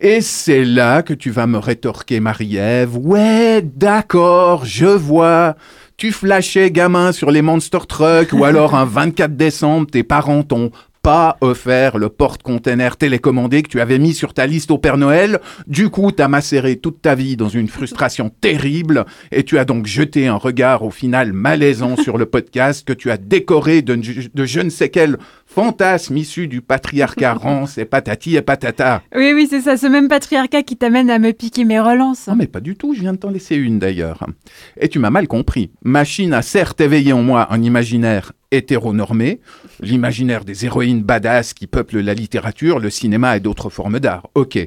[0.00, 2.96] Et c'est là que tu vas me rétorquer, Marie-Ève.
[2.98, 5.56] Ouais, d'accord, je vois.
[5.96, 10.70] Tu flashais gamin sur les Monster Trucks ou alors un 24 décembre, tes parents t'ont
[11.06, 15.38] pas offert le porte-container télécommandé que tu avais mis sur ta liste au Père Noël.
[15.68, 19.86] Du coup, t'as macéré toute ta vie dans une frustration terrible et tu as donc
[19.86, 24.44] jeté un regard au final malaisant sur le podcast que tu as décoré de, de
[24.44, 25.16] je ne sais quel
[25.56, 29.02] fantasme issu du patriarcat rance et patati et patata.
[29.16, 32.26] Oui, oui, c'est ça, ce même patriarcat qui t'amène à me piquer mes relances.
[32.26, 34.26] Non, mais pas du tout, je viens de t'en laisser une d'ailleurs.
[34.78, 35.70] Et tu m'as mal compris.
[35.82, 39.40] Machine a certes éveillé en moi un imaginaire hétéronormé,
[39.80, 44.28] l'imaginaire des héroïnes badass qui peuplent la littérature, le cinéma et d'autres formes d'art.
[44.34, 44.58] Ok.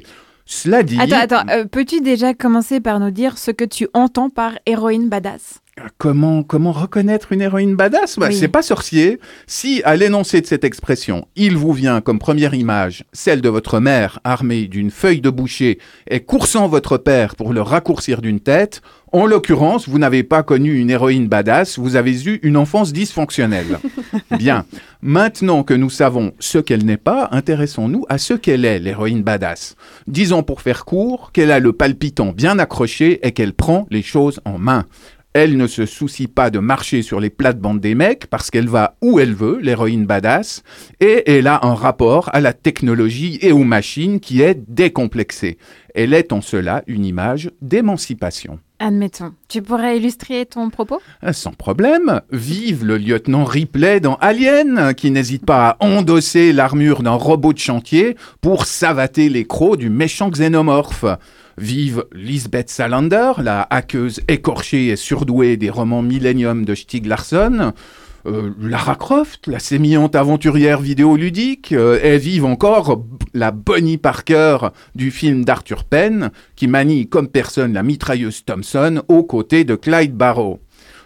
[0.44, 0.98] Cela dit.
[1.00, 5.08] Attends, attends, euh, peux-tu déjà commencer par nous dire ce que tu entends par héroïne
[5.08, 5.60] badass?
[5.98, 8.18] Comment, comment reconnaître une héroïne badass?
[8.18, 8.34] Bah, Oui.
[8.34, 9.18] C'est pas sorcier.
[9.46, 13.80] Si, à l'énoncé de cette expression, il vous vient comme première image celle de votre
[13.80, 18.82] mère armée d'une feuille de boucher et coursant votre père pour le raccourcir d'une tête,
[19.12, 23.80] en l'occurrence, vous n'avez pas connu une héroïne badass, vous avez eu une enfance dysfonctionnelle.
[24.38, 24.66] Bien.
[25.02, 29.74] Maintenant que nous savons ce qu'elle n'est pas, intéressons-nous à ce qu'elle est, l'héroïne badass.
[30.06, 34.40] Disons pour faire court qu'elle a le palpitant bien accroché et qu'elle prend les choses
[34.44, 34.84] en main.
[35.32, 38.96] Elle ne se soucie pas de marcher sur les plates-bandes des mecs parce qu'elle va
[39.00, 40.64] où elle veut, l'héroïne badass,
[40.98, 45.56] et elle a un rapport à la technologie et aux machines qui est décomplexé.
[45.94, 48.58] Elle est en cela une image d'émancipation.
[48.80, 49.34] Admettons.
[49.48, 51.00] Tu pourrais illustrer ton propos?
[51.22, 52.22] Euh, Sans problème.
[52.32, 57.58] Vive le lieutenant Ripley dans Alien, qui n'hésite pas à endosser l'armure d'un robot de
[57.58, 61.04] chantier pour savater les crocs du méchant xénomorphe.
[61.60, 67.74] Vive Lisbeth Salander, la hackeuse écorchée et surdouée des romans Millennium de Stieg Larsson.
[68.24, 74.56] Euh, Lara Croft, la sémillante aventurière vidéoludique, euh, et vive encore la Bonnie Parker
[74.94, 80.14] du film d'Arthur Penn, qui manie comme personne la mitrailleuse Thompson aux côtés de Clyde
[80.14, 80.60] Barrow.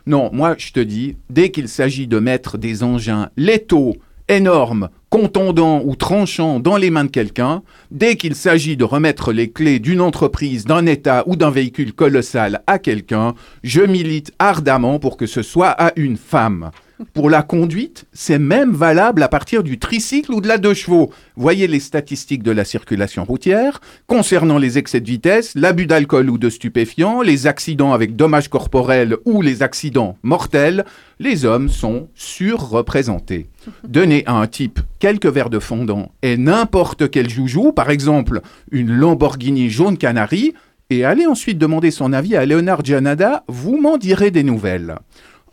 [0.06, 3.94] Non, moi je te dis, dès qu'il s'agit de mettre des engins létaux,
[4.28, 9.50] énormes, contondants ou tranchants dans les mains de quelqu'un, dès qu'il s'agit de remettre les
[9.50, 15.16] clés d'une entreprise, d'un État ou d'un véhicule colossal à quelqu'un, je milite ardemment pour
[15.16, 16.70] que ce soit à une femme.
[17.12, 21.12] Pour la conduite, c'est même valable à partir du tricycle ou de la deux chevaux.
[21.36, 23.80] Voyez les statistiques de la circulation routière.
[24.06, 29.16] Concernant les excès de vitesse, l'abus d'alcool ou de stupéfiants, les accidents avec dommages corporels
[29.24, 30.84] ou les accidents mortels,
[31.18, 33.48] les hommes sont surreprésentés.
[33.82, 38.92] Donnez à un type quelques verres de fondant et n'importe quel joujou, par exemple une
[38.92, 40.54] Lamborghini jaune canari,
[40.90, 44.96] et allez ensuite demander son avis à Leonard Janada, vous m'en direz des nouvelles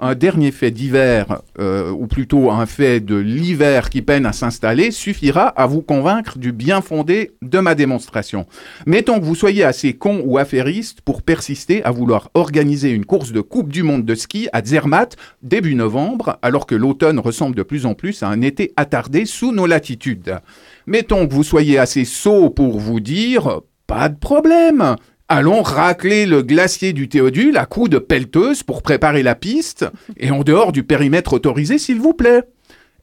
[0.02, 4.92] un dernier fait d'hiver, euh, ou plutôt un fait de l'hiver qui peine à s'installer,
[4.92, 8.48] suffira à vous convaincre du bien fondé de ma démonstration.
[8.88, 13.32] Mettons que vous soyez assez con ou affairiste pour persister à vouloir organiser une course
[13.32, 17.64] de Coupe du Monde de ski à Zermatt début novembre, alors que l'automne ressemble de
[17.64, 20.40] plus en plus à un été attardé sous nos latitudes.
[20.88, 23.62] Mettons que vous soyez assez sot pour vous dire
[23.92, 24.96] pas de problème.
[25.34, 29.86] Allons racler le glacier du Théodule à coups de pelleteuse pour préparer la piste,
[30.17, 32.44] et en dehors du périmètre autorisé, s'il vous plaît.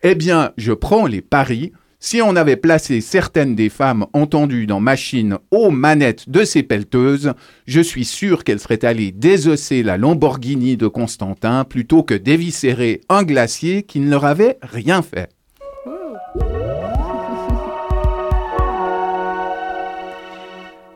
[0.02, 1.72] Eh bien, je prends les paris.
[2.00, 7.32] Si on avait placé certaines des femmes entendues dans Machine aux manettes de ces pelleteuses,
[7.66, 13.22] je suis sûr qu'elles seraient allées désosser la Lamborghini de Constantin plutôt que d'éviscérer un
[13.22, 15.30] glacier qui ne leur avait rien fait.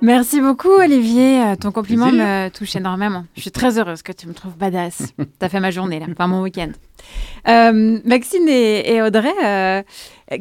[0.02, 1.40] Merci beaucoup, Olivier.
[1.42, 2.24] Euh, Ton compliment Plaisir.
[2.26, 3.24] me touche énormément.
[3.36, 5.14] Je suis très heureuse que tu me trouves badass.
[5.38, 6.72] T'as fait ma journée, là, enfin mon week-end.
[7.48, 9.82] Euh, Maxine et, et Audrey, euh,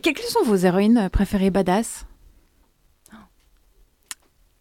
[0.02, 2.06] quelles sont vos héroïnes préférées badass?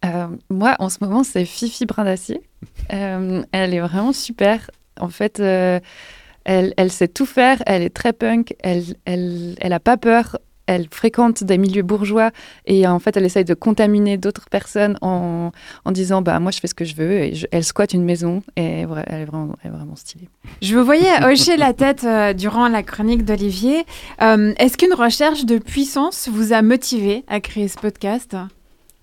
[0.05, 2.41] Euh, moi, en ce moment, c'est Fifi Brin d'Acier.
[2.93, 4.69] Euh, elle est vraiment super.
[4.99, 5.79] En fait, euh,
[6.43, 7.61] elle, elle sait tout faire.
[7.65, 8.55] Elle est très punk.
[8.63, 10.37] Elle, elle, elle a pas peur.
[10.71, 12.31] Elle fréquente des milieux bourgeois
[12.65, 15.51] et en fait, elle essaye de contaminer d'autres personnes en,
[15.85, 18.03] en disant bah moi je fais ce que je veux et je- elle squatte une
[18.03, 20.29] maison et vra- elle est vraiment, elle est vraiment stylée.
[20.61, 23.85] Je vous voyais hocher la tête euh, durant la chronique d'Olivier.
[24.21, 28.35] Euh, Est-ce qu'une recherche de puissance vous a motivé à créer ce podcast?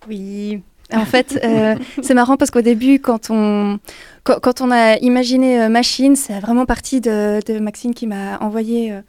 [0.08, 0.60] Oui.
[0.94, 3.78] En fait, euh, c'est marrant parce qu'au début, quand on,
[4.24, 8.38] quand, quand on a imaginé euh, Machine, c'est vraiment parti de, de Maxine qui m'a
[8.40, 9.00] envoyé euh,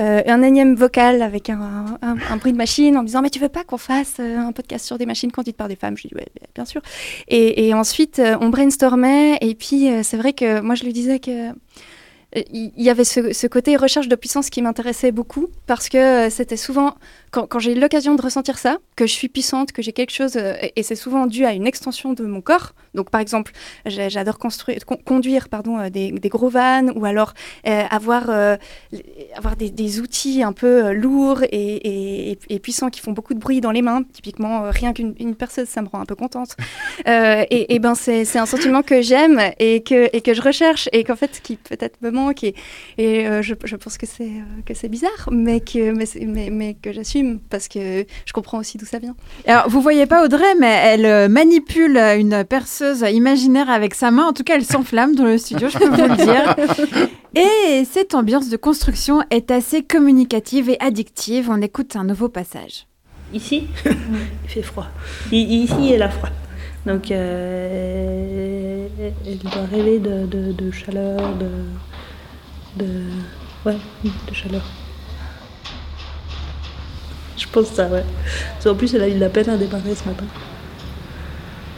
[0.00, 3.30] euh, un énième vocal avec un, un- un bruit de machine en me disant Mais
[3.30, 5.96] tu veux pas qu'on fasse un podcast sur des machines conduites par des femmes?
[5.96, 6.80] Je lui dis Ouais, bien- sûr.
[7.28, 9.38] Et, et ensuite, on brainstormait.
[9.40, 11.50] Et puis, c'est vrai que moi, je lui disais que.
[12.36, 15.98] Euh, Il y avait ce, ce côté recherche de puissance qui m'intéressait beaucoup parce que
[15.98, 16.94] euh, c'était souvent,
[17.30, 20.12] quand, quand j'ai eu l'occasion de ressentir ça, que je suis puissante, que j'ai quelque
[20.12, 22.74] chose, euh, et, c'est souvent dû à une extension de mon corps.
[22.94, 23.52] Donc par exemple,
[23.86, 27.34] j'adore construire, con- conduire pardon, des, des gros vannes ou alors
[27.66, 28.56] euh, avoir, euh,
[29.36, 33.34] avoir des, des outils un peu lourds et, et- et- et puissants qui font beaucoup
[33.34, 34.02] de bruit dans les mains.
[34.12, 36.56] Typiquement, rien qu'une une perceuse, ça me rend un peu contente.
[37.06, 40.88] Euh, et, ben c'est c'est un sentiment que j'aime et que, et que je recherche
[40.92, 42.54] et qu'en fait qui peut-être me manque et,
[42.98, 46.24] et euh, je, je pense que c'est euh, que c'est bizarre mais que mais, c'est-
[46.26, 49.14] mais, mais que j'assume parce que je comprends aussi d'où ça vient.
[49.46, 54.26] Alors, vous voyez pas Audrey, mais elle euh, manipule une perceuse imaginaire avec sa main.
[54.26, 56.56] En tout cas, elle s'enflamme dans le studio, je peux vous le dire.
[57.36, 61.50] Et cette ambiance de construction est assez communicative et addictive.
[61.50, 62.86] On écoute un nouveau passage.
[63.32, 64.86] Ici, il fait froid.
[65.32, 66.28] I- ici, elle a froid.
[66.86, 68.86] Donc, euh,
[69.26, 71.46] elle doit rêver de, de- de chaleur, de,
[72.76, 72.86] de.
[73.64, 74.62] Ouais, de chaleur.
[77.36, 78.04] Je pense ça, ouais.
[78.62, 80.24] Qu'en plus, elle a eu la peine à démarrer ce matin.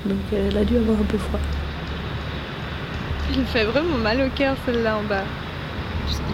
[0.04, 1.40] Donc, elle a dû avoir un peu froid.
[3.34, 5.24] Il fait vraiment mal au cœur celle-là en bas.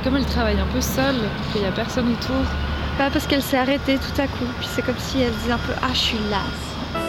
[0.04, 1.16] Comme elle travaille un peu seule,
[1.52, 2.44] qu'il n'y a personne autour.
[2.98, 4.46] Pas parce qu'elle s'est arrêtée tout à coup.
[4.58, 7.01] Puis c'est comme si elle disait un peu Ah, je suis lasse.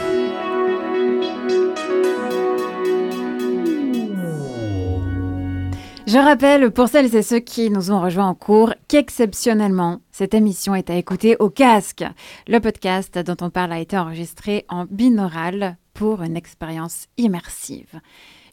[6.13, 10.75] Je rappelle pour celles et ceux qui nous ont rejoints en cours qu'exceptionnellement, cette émission
[10.75, 12.03] est à écouter au casque.
[12.47, 17.99] Le podcast dont on parle a été enregistré en binaural pour une expérience immersive.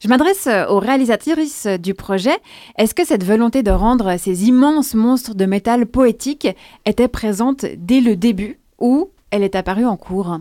[0.01, 2.35] Je m'adresse aux réalisatrices du projet.
[2.79, 6.47] Est-ce que cette volonté de rendre ces immenses monstres de métal poétiques
[6.87, 10.39] était présente dès le début ou elle est apparue en cours?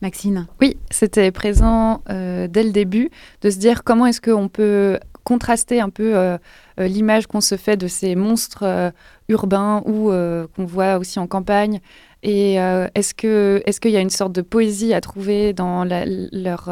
[0.00, 3.10] Maxine Oui, c'était présent euh, dès le début,
[3.40, 6.38] de se dire comment est-ce qu'on peut contraster un peu euh,
[6.78, 8.90] euh, l'image qu'on se fait de ces monstres euh,
[9.28, 11.80] urbains ou euh, qu'on voit aussi en campagne.
[12.22, 16.06] Et est-ce que est-ce qu'il y a une sorte de poésie à trouver dans la-
[16.06, 16.70] leur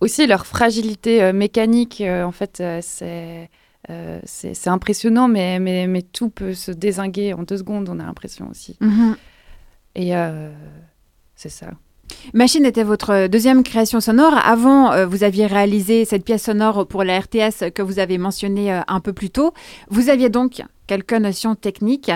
[0.00, 3.48] aussi leur fragilité mécanique En fait, c'est
[4.66, 8.76] impressionnant, mais, mais, mais tout peut se désinguer en deux secondes, on a l'impression aussi.
[8.80, 9.16] Mhm.
[9.96, 10.12] Et
[11.34, 11.72] c'est ça.
[12.34, 14.34] Machine était votre deuxième création sonore.
[14.44, 18.72] Avant, euh, vous aviez réalisé cette pièce sonore pour la RTS que vous avez mentionnée
[18.72, 19.52] euh, un peu plus tôt.
[19.88, 22.10] Vous aviez donc quelques notions techniques,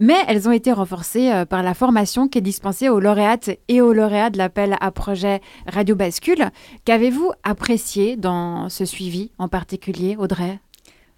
[0.00, 3.80] mais elles ont été renforcées euh, par la formation qui est dispensée aux lauréates et
[3.80, 6.50] aux lauréats de l'appel à projet Radio Bascule.
[6.84, 10.60] Qu'avez-vous apprécié dans ce suivi en particulier, Audrey?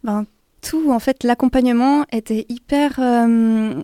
[0.04, 0.24] Ben,
[0.62, 3.82] tout, en fait, l'accompagnement était hyper, euh,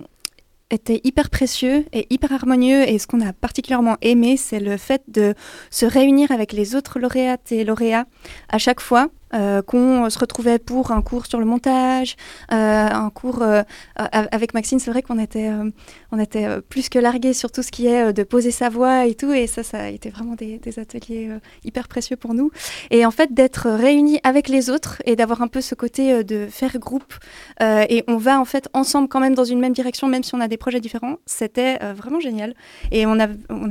[0.71, 2.89] était hyper précieux et hyper harmonieux.
[2.89, 5.35] Et ce qu'on a particulièrement aimé, c'est le fait de
[5.71, 8.07] se réunir avec les autres lauréates et lauréats
[8.49, 9.09] à chaque fois.
[9.35, 12.17] Euh, qu'on se retrouvait pour un cours sur le montage,
[12.53, 13.63] euh, un cours euh,
[13.97, 15.71] avec Maxine, c'est vrai qu'on était, euh,
[16.13, 18.69] on était euh, plus que largués sur tout ce qui est euh, de poser sa
[18.69, 22.35] voix et tout, et ça, ça a été vraiment des, ateliers euh, hyper précieux pour
[22.35, 22.51] nous.
[22.91, 26.23] Et en fait, d'être réunis avec les autres et d'avoir un peu ce côté euh,
[26.23, 27.15] de faire groupe,
[27.63, 30.35] euh, et on va en fait ensemble quand même dans une même direction, même si
[30.35, 32.55] on a des projets différents, c'était euh, vraiment génial.
[32.93, 33.29] Et on n'a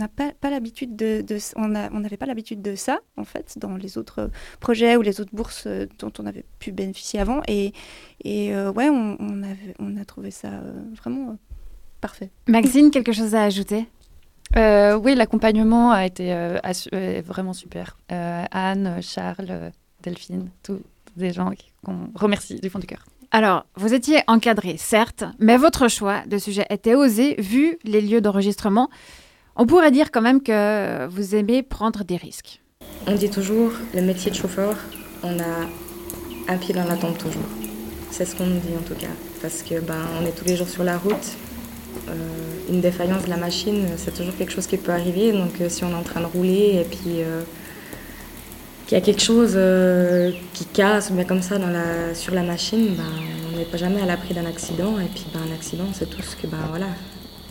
[0.08, 1.24] pas, l'habitude de,
[1.56, 4.28] on n'avait pas l'habitude de ça, en fait, dans les autres euh,
[4.60, 7.41] projets ou les autres bourses euh, dont on avait pu bénéficier avant.
[7.48, 7.74] Et,
[8.24, 11.36] et euh, ouais, on, on, avait, on a trouvé ça euh, vraiment euh,
[12.02, 12.30] parfait.
[12.48, 13.86] Maxine, quelque chose à ajouter?
[14.56, 16.58] Euh, oui, l'accompagnement a été euh,
[16.93, 17.98] euh, vraiment super.
[18.12, 19.72] Euh, Anne, Charles,
[20.04, 20.80] Delphine, tous
[21.18, 23.06] des gens qui- qu'on remercie du fond du cœur.
[23.32, 28.22] Alors, vous étiez encadré, certes, mais votre choix de sujet était osé vu les lieux
[28.22, 28.89] d'enregistrement.
[29.56, 32.62] On pourrait dire quand même que vous aimez prendre des risques.
[33.08, 34.76] On dit toujours, le métier de chauffeur,
[35.26, 37.42] on a un pied dans la tombe toujours.
[38.12, 39.14] C'est ce qu'on nous dit en tout cas.
[39.42, 41.14] Parce que ben, on est tous les jours sur la route.
[42.08, 42.14] Euh,
[42.70, 45.32] une défaillance de la machine, c'est toujours quelque chose qui peut arriver.
[45.32, 47.42] Donc euh, si on est en train de rouler et puis euh,
[48.86, 49.58] qu'il y a quelque chose
[50.54, 51.56] qui casse bien comme ça
[52.14, 53.04] sur la machine, ben,
[53.52, 55.00] on n'est pas jamais à l'abri d'un accident.
[55.00, 56.88] Et puis ben, un accident, c'est tout ce que ben, voilà,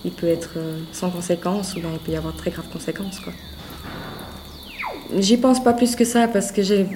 [0.05, 0.53] il peut être
[0.93, 3.21] sans conséquence ou il peut y avoir de très graves conséquences.
[5.19, 6.87] J'y pense pas plus que ça parce que j'ai,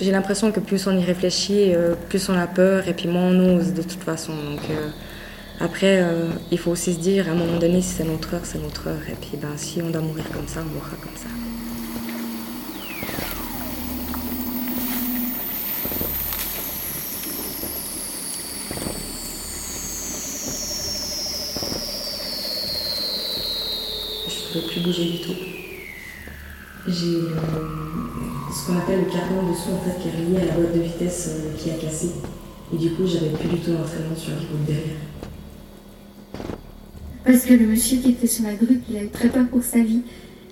[0.00, 3.30] j'ai l'impression que plus on y réfléchit, euh, plus on a peur et puis moins
[3.30, 4.32] on ose de toute façon.
[4.32, 4.88] Donc, euh,
[5.58, 8.44] après, euh, il faut aussi se dire à un moment donné, si c'est notre heure,
[8.44, 9.00] c'est notre heure.
[9.08, 11.28] Et puis ben, si on doit mourir comme ça, on mourra comme ça.
[24.28, 25.36] Je ne peux plus bouger du tout.
[26.86, 27.85] J'ai
[28.56, 30.80] ce qu'on appelle le cardan dessous en fait, qui est relié à la boîte de
[30.80, 32.10] vitesse euh, qui a cassé.
[32.72, 34.96] Et du coup, j'avais plus du tout d'entraînement sur la route derrière.
[37.24, 39.62] Parce que le monsieur qui était sur la grue, il a eu très peur pour
[39.62, 40.02] sa vie.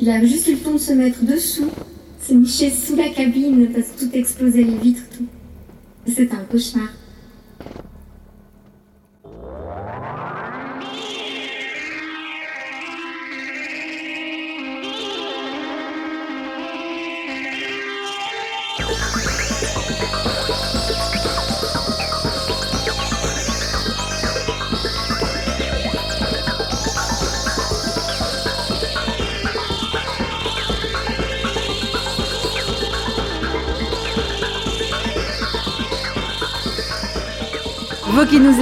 [0.01, 1.71] Il a juste eu le temps de se mettre dessous,
[2.21, 5.27] s'est niché sous la cabine parce que tout explosait, les vitres, tout.
[6.07, 6.89] C'était un cauchemar.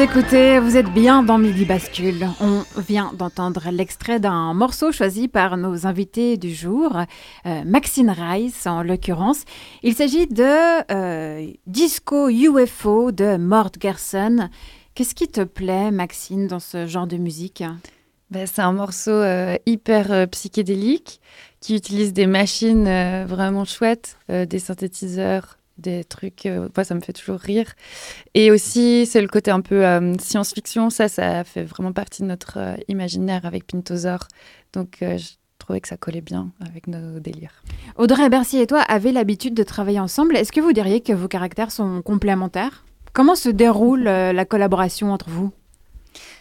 [0.02, 2.26] Écoutez, vous êtes bien dans Midi Bascule.
[2.40, 6.96] On vient d'entendre l'extrait d'un morceau choisi par nos invités du jour,
[7.46, 9.44] euh, Maxine Rice en l'occurrence.
[9.84, 14.48] Il s'agit de euh, Disco UFO de Mort Gerson.
[14.96, 17.62] Qu'est-ce qui te plaît, Maxine, dans ce genre de musique?
[18.32, 21.20] Ben, c'est un morceau euh, hyper psychédélique
[21.60, 22.88] qui utilise des machines
[23.26, 26.46] vraiment chouettes, des synthétiseurs, des trucs.
[26.46, 27.72] euh, moi, ça me fait toujours rire.
[28.34, 30.90] Et aussi, c'est le côté un peu euh, science-fiction.
[30.90, 34.28] Ça, ça fait vraiment partie de notre euh, imaginaire avec Pintosaur.
[34.72, 37.62] Donc, euh, je trouvais que ça collait bien avec nos délires.
[37.96, 40.36] Audrey Bercy et toi avez l'habitude de travailler ensemble.
[40.36, 42.84] Est-ce que vous diriez que vos caractères sont complémentaires?
[43.12, 45.52] Comment se déroule euh, la collaboration entre vous?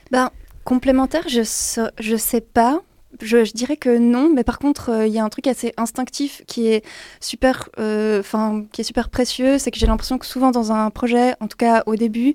[0.10, 0.32] Ben,
[0.64, 2.82] complémentaire, je sais, je sais pas.
[3.20, 6.44] Je, dirais que non, mais par contre, euh, il y a un truc assez instinctif
[6.48, 6.84] qui est
[7.20, 10.90] super, euh, enfin, qui est super précieux, c'est que j'ai l'impression que souvent dans un
[10.90, 12.34] projet, en tout cas au début,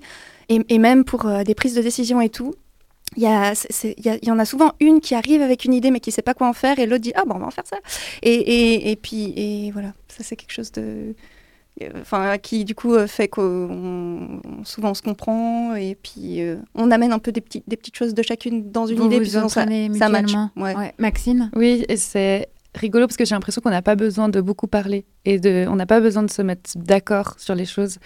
[0.49, 2.53] et, même pour euh, des prises de décision et tout,
[3.15, 6.11] il y, y, y en a souvent une qui arrive avec une idée mais qui
[6.11, 7.77] sait pas quoi en faire et l'autre dit ah bon on va en faire ça.
[8.21, 11.15] Et, et, et puis et voilà ça c'est quelque chose de
[12.01, 16.57] enfin qui du coup euh, fait qu'on on- souvent on se comprend et puis euh,
[16.75, 19.15] on amène un peu des, petits, des petites choses de chacune dans une Vous idée
[19.17, 19.67] vous puis sinon ça, ça
[20.09, 20.75] match mutuellement ouais.
[20.75, 20.93] Ouais.
[20.97, 24.67] Maxine Oui, et c'est rigolo parce que j'ai l'impression qu'on n'a pas besoin de beaucoup
[24.67, 27.97] parler et de, on n'a pas besoin de se mettre d'accord sur les choses.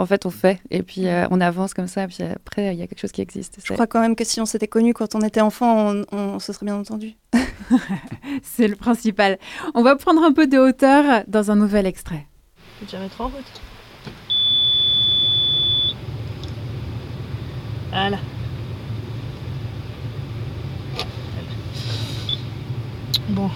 [0.00, 2.06] En fait, on fait et puis euh, on avance comme ça.
[2.06, 3.58] Puis après, il y a quelque chose qui existe.
[3.64, 6.38] je crois quand même que si on s'était connus quand on était enfant on, on
[6.38, 7.16] se serait bien entendu
[8.42, 9.38] C'est le principal.
[9.74, 12.26] On va prendre un peu de hauteur dans un nouvel extrait.
[12.78, 13.60] Je vais déjà mettre en route.
[17.90, 18.18] Voilà.
[23.30, 23.50] Bon,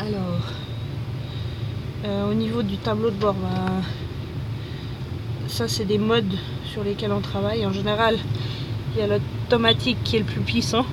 [0.00, 0.40] alors,
[2.04, 3.82] euh, au niveau du tableau de bord, ben,
[5.46, 6.34] ça c'est des modes
[6.64, 7.66] sur lesquels on travaille.
[7.66, 8.16] En général,
[8.94, 10.86] il y a l'automatique qui est le plus puissant,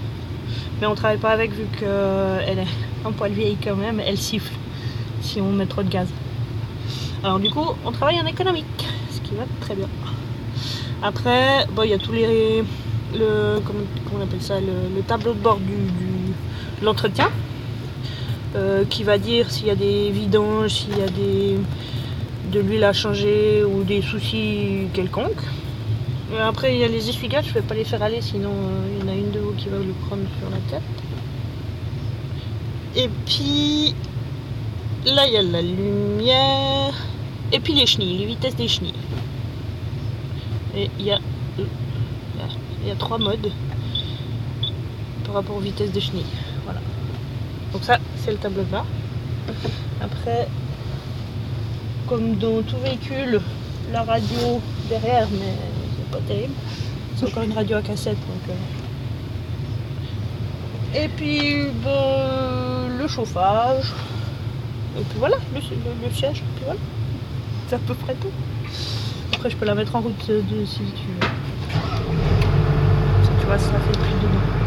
[0.79, 2.67] mais on travaille pas avec vu qu'elle est
[3.05, 4.53] un poil vieille quand même, elle siffle
[5.21, 6.09] si on met trop de gaz.
[7.23, 8.65] Alors du coup, on travaille en économique,
[9.11, 9.87] ce qui va très bien.
[11.03, 12.63] Après, il y a tous les,
[13.13, 13.79] le, comment,
[14.17, 15.75] on appelle ça, le, le tableau de bord du,
[16.79, 17.29] de l'entretien,
[18.55, 21.57] euh, qui va dire s'il y a des vidanges, s'il y a des,
[22.51, 25.43] de l'huile à changer ou des soucis quelconques.
[26.33, 28.49] Et après, il y a les essuie-glaces, je ne vais pas les faire aller, sinon
[28.49, 30.81] euh, il y en a une de vous qui va le prendre sur la tête.
[32.95, 33.93] Et puis,
[35.05, 36.93] là, il y a la lumière.
[37.53, 38.93] Et puis les chenilles, les vitesses des chenilles.
[40.75, 41.19] Et il y a,
[42.85, 43.51] y a- trois modes
[45.25, 46.23] par rapport aux vitesses des chenilles.
[46.63, 46.79] Voilà.
[47.73, 48.85] Donc ça, c'est le tableau de bord.
[50.01, 50.47] Après,
[52.07, 53.41] comme dans tout véhicule,
[53.91, 55.53] la radio derrière, mais
[55.97, 56.53] c'est pas terrible.
[57.17, 58.17] C'est encore une radio à cassette.
[58.49, 58.53] Euh.
[61.03, 61.67] Et puis,
[62.97, 63.85] le chauffage.
[64.97, 66.43] Et puis voilà, le, le- siège.
[66.55, 66.79] Puis voilà.
[67.73, 68.27] À peu près tout.
[69.33, 71.29] Après, je peux la mettre en route euh, de, si tu veux.
[73.39, 74.60] Tu vois, ça fait plus dedans.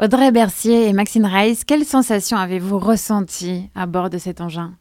[0.00, 4.74] Audrey Bercier et Maxine Reiss, quelles sensations avez-vous ressenties à bord de cet engin?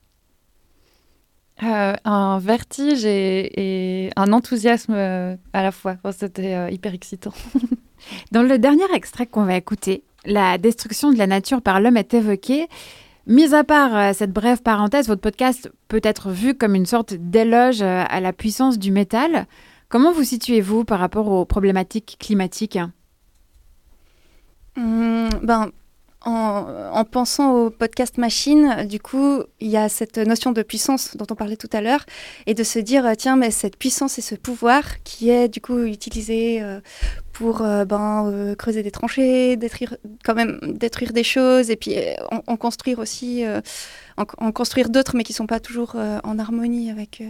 [1.63, 5.95] Euh, un vertige et, et un enthousiasme euh, à la fois.
[6.03, 7.33] Enfin, C'était euh, hyper excitant.
[8.31, 12.13] Dans le dernier extrait qu'on va écouter, la destruction de la nature par l'homme est
[12.13, 12.67] évoquée.
[13.25, 17.81] Mis à part cette brève parenthèse, votre podcast peut être vu comme une sorte d'éloge
[17.81, 19.47] à la puissance du métal.
[19.89, 22.79] Comment vous situez-vous par rapport aux problématiques climatiques?
[24.77, 25.71] Hum, ben,
[26.21, 31.15] en, en pensant au podcast machine, du coup, il y a cette notion de puissance
[31.15, 32.05] dont on parlait tout à l'heure,
[32.45, 35.79] et de se dire, tiens, mais cette puissance et ce pouvoir qui est du coup
[35.83, 36.79] utilisé euh,
[37.33, 41.95] pour euh, ben, euh, creuser des tranchées, détruire, quand même détruire des choses, et puis
[42.45, 43.43] en, construire aussi,
[44.17, 47.23] en, en construire d'autres, mais qui sont pas toujours en harmonie avec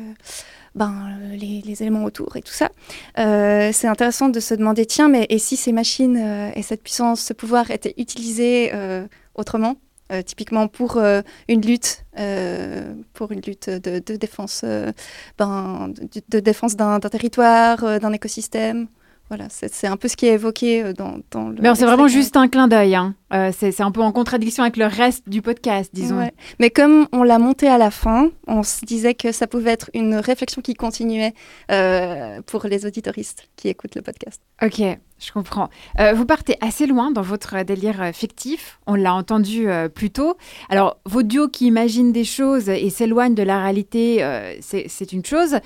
[0.78, 0.94] ben,
[1.32, 2.70] les, les éléments autour et tout ça.
[3.18, 6.84] Euh, c'est intéressant de se demander, tiens, mais et si ces machines euh, et cette
[6.84, 9.06] puissance, ce pouvoir étaient utilisés euh,
[9.36, 9.76] autrement
[10.12, 14.92] euh, typiquement pour euh, une lutte, euh, pour une lutte de, défense, euh,
[15.38, 15.92] ben,
[16.30, 18.88] de, défense d'un territoire, euh, d'un écosystème?
[19.30, 21.58] Voilà, c'est un peu ce qui est évoqué euh, dans, dans le.
[21.76, 22.96] C'est vraiment juste un clin d'œil.
[22.96, 23.14] hein.
[23.34, 26.20] Euh, c'est un peu en contradiction avec le reste du podcast, disons.
[26.20, 26.32] Ouais.
[26.60, 29.90] Mais comme on l'a monté à la fin, on se disait que ça pouvait être
[29.94, 31.34] une réflexion qui continuait
[31.70, 34.42] euh, pour les auditoristes qui écoutent le podcast.
[34.64, 35.70] Ok, je comprends.
[36.00, 40.38] Euh, vous partez assez loin dans votre délire fictif, on l'a entendu plus tôt.
[40.70, 44.26] Alors, vos duos qui imaginent des choses et s'éloignent de la réalité,
[44.62, 45.58] c'est une chose.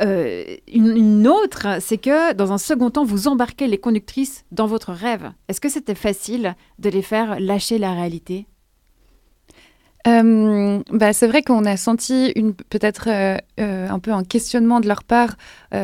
[0.00, 4.92] Euh, une, autre, c'est que dans un second temps, vous embarquez les conductrices dans votre
[4.92, 5.32] rêve.
[5.48, 8.46] Est-ce que c'était facile de les faire lâcher la réalité?
[10.06, 12.34] Euh, bah, c'est vrai qu'on a senti
[12.68, 15.36] peut-être euh, euh, un peu un questionnement de leur part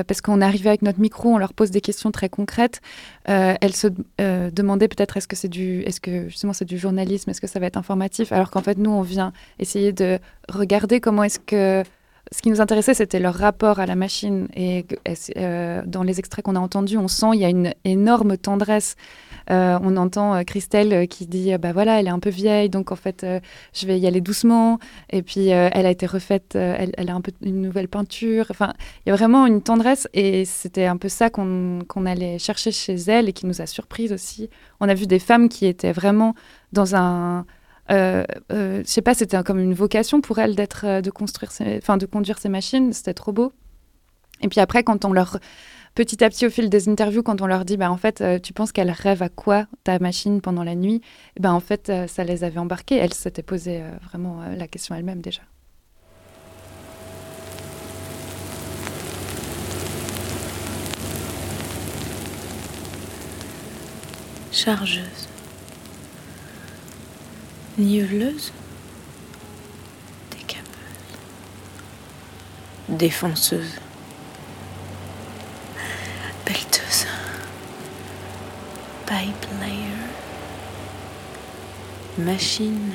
[0.06, 2.80] parce qu'on arrivait avec notre micro, on leur pose des questions très concrètes.
[3.24, 3.88] Elles se
[4.18, 7.58] demandaient peut-être est-ce que c'est du, est-ce que justement c'est du journalisme, est-ce que ça
[7.58, 11.82] va être informatif, alors qu'en fait nous on vient essayer de regarder comment est-ce que
[12.32, 14.46] ce qui nous intéressait, c'était leur rapport à la machine.
[14.54, 14.86] Et
[15.36, 18.94] euh, dans les extraits qu'on a entendus, on sent il y a une énorme tendresse.
[19.50, 22.92] Euh, on entend euh, Christelle qui dit, bah voilà, elle est un peu vieille, donc
[22.92, 23.26] en fait,
[23.74, 24.78] je vais y aller doucement.
[25.10, 28.46] Et puis, elle a été refaite, elle, a un peu une nouvelle peinture.
[28.50, 28.74] Enfin,
[29.04, 32.70] il y a vraiment une tendresse et c'était un peu ça qu'on qu'on allait chercher
[32.70, 34.50] chez elle et qui nous a surprise aussi.
[34.78, 36.34] On a vu des femmes qui étaient vraiment
[36.72, 37.44] dans un
[37.90, 41.96] euh, euh, je sais pas, c'était comme une vocation pour d'être, euh, de construire, enfin
[41.96, 42.92] de conduire ces machines.
[42.92, 43.52] C'était trop beau.
[44.42, 45.38] Et puis après, quand on leur,
[45.94, 48.38] petit à petit au fil des interviews, quand on leur dit, bah en fait, euh,
[48.38, 51.02] tu penses qu'elle rêve à quoi ta machine pendant la nuit?
[51.36, 52.96] Eh Ben en fait, euh, ça les avait embarquées.
[52.96, 55.42] Elles s'étaient posé vraiment la question elles-mêmes déjà.
[64.52, 65.28] chargeuse,
[67.80, 68.52] niveleuse,
[70.30, 70.64] décapeuse,
[72.88, 73.80] défonceuse,
[76.44, 77.06] pelleteuse,
[79.06, 80.08] pipe layer,
[82.18, 82.92] machine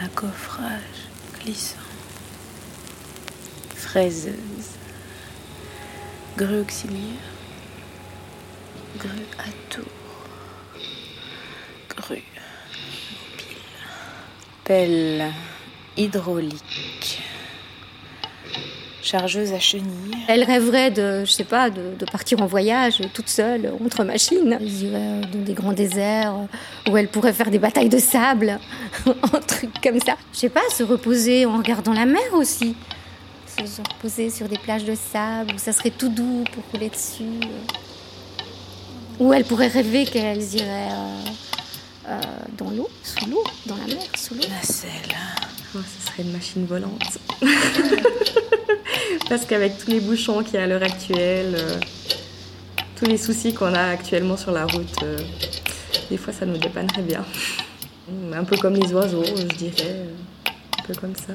[0.00, 1.08] à coffrage
[1.40, 1.76] glissant,
[3.74, 4.78] fraiseuse,
[6.36, 7.00] grue auxiliaire,
[8.96, 9.84] grue à tour,
[11.96, 12.22] grue,
[14.64, 15.30] pelle
[15.96, 17.22] hydraulique,
[19.02, 20.16] chargeuse à chenilles.
[20.26, 24.56] Elle rêverait de, je sais pas, de, de partir en voyage toute seule, entre machines.
[24.58, 27.98] Elle irait euh, dans des grands déserts euh, où elle pourrait faire des batailles de
[27.98, 28.58] sable,
[29.06, 30.16] un truc comme ça.
[30.32, 32.74] Je sais pas, se reposer en regardant la mer aussi.
[33.46, 36.88] Se, se reposer sur des plages de sable où ça serait tout doux pour rouler
[36.88, 37.40] dessus.
[39.20, 41.30] Ou elle pourrait rêver qu'elles iraient euh,
[42.08, 42.20] euh,
[42.58, 44.42] dans l'eau, sous l'eau, dans la mer, sous l'eau.
[44.48, 44.90] Nacelle.
[45.76, 47.18] Oh, ce serait une machine volante.
[49.28, 51.80] Parce qu'avec tous les bouchons qu'il y a à l'heure actuelle, euh,
[52.96, 55.18] tous les soucis qu'on a actuellement sur la route, euh,
[56.10, 57.24] des fois ça nous dépannerait bien.
[58.34, 60.06] Un peu comme les oiseaux, je dirais.
[60.78, 61.32] Un peu comme ça.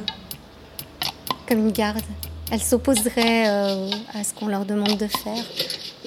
[1.48, 2.04] comme une garde.
[2.52, 5.44] Elles s'opposeraient euh, à ce qu'on leur demande de faire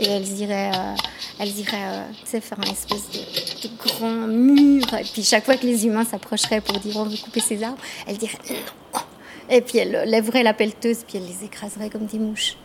[0.03, 0.95] et elles iraient, euh,
[1.39, 4.85] elles iraient euh, faire un espèce de, de grand mur.
[4.95, 7.79] Et puis chaque fois que les humains s'approcheraient pour dire on veut couper ces arbres,
[8.07, 9.01] elles diraient non.
[9.49, 12.57] Et puis elles lèveraient la pelleteuse puis elles les écraseraient comme des mouches.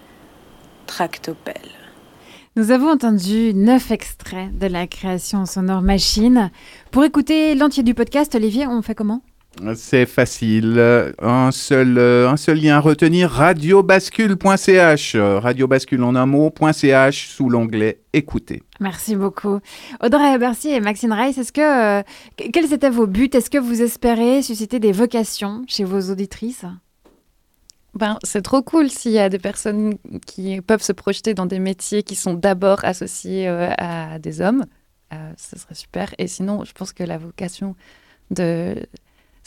[0.86, 1.72] Tractopelle.
[2.56, 6.50] Nous avons entendu neuf extraits de la création sonore machine.
[6.90, 9.22] Pour écouter l'entier du podcast, Olivier, on fait comment?
[9.76, 10.80] C'est facile.
[11.20, 15.16] Un seul, euh, un seul lien à retenir radiobascule.ch.
[15.16, 18.64] Radiobascule en un mot.ch sous l'onglet Écoutez.
[18.80, 19.60] Merci beaucoup.
[20.04, 22.04] Audrey Bercier et Maxine Reiss, est-ce que, euh,
[22.38, 23.30] que- quels étaient vos buts?
[23.34, 26.66] Est-ce que vous espérez susciter des vocations chez vos auditrices?
[27.96, 29.96] Ben, c'est trop cool s'il y a des personnes
[30.28, 34.66] qui peuvent se projeter dans des métiers qui sont d'abord associés euh, à des hommes.
[35.14, 36.14] Euh, ce serait super.
[36.20, 37.76] Et sinon, je pense que la vocation
[38.30, 38.76] de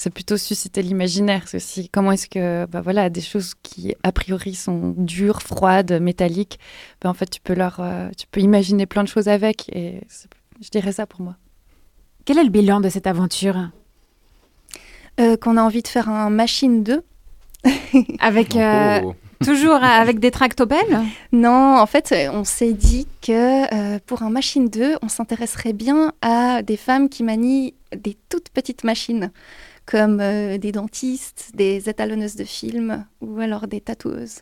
[0.01, 4.55] c'est plutôt susciter l'imaginaire aussi comment est-ce que bah voilà des choses qui a priori
[4.55, 6.59] sont dures froides métalliques
[7.03, 10.01] ben en fait tu peux leur euh, tu peux imaginer plein de choses avec et
[10.61, 11.37] je dirais ça pour moi.
[12.25, 13.71] Quel est le bilan de cette aventure?
[15.19, 17.03] Euh, Qu'on a envie de faire un Machine 2.
[18.21, 19.01] Avec euh,
[19.45, 21.03] toujours avec des tractopelles?
[21.33, 26.13] Non, en fait, on s'est dit que euh, pour un Machine 2, on s'intéresserait bien
[26.23, 29.31] à des femmes qui manient des toutes petites machines,
[29.91, 34.39] comme euh, des dentistes, des étalonneuses de films ou alors des tatoueuses.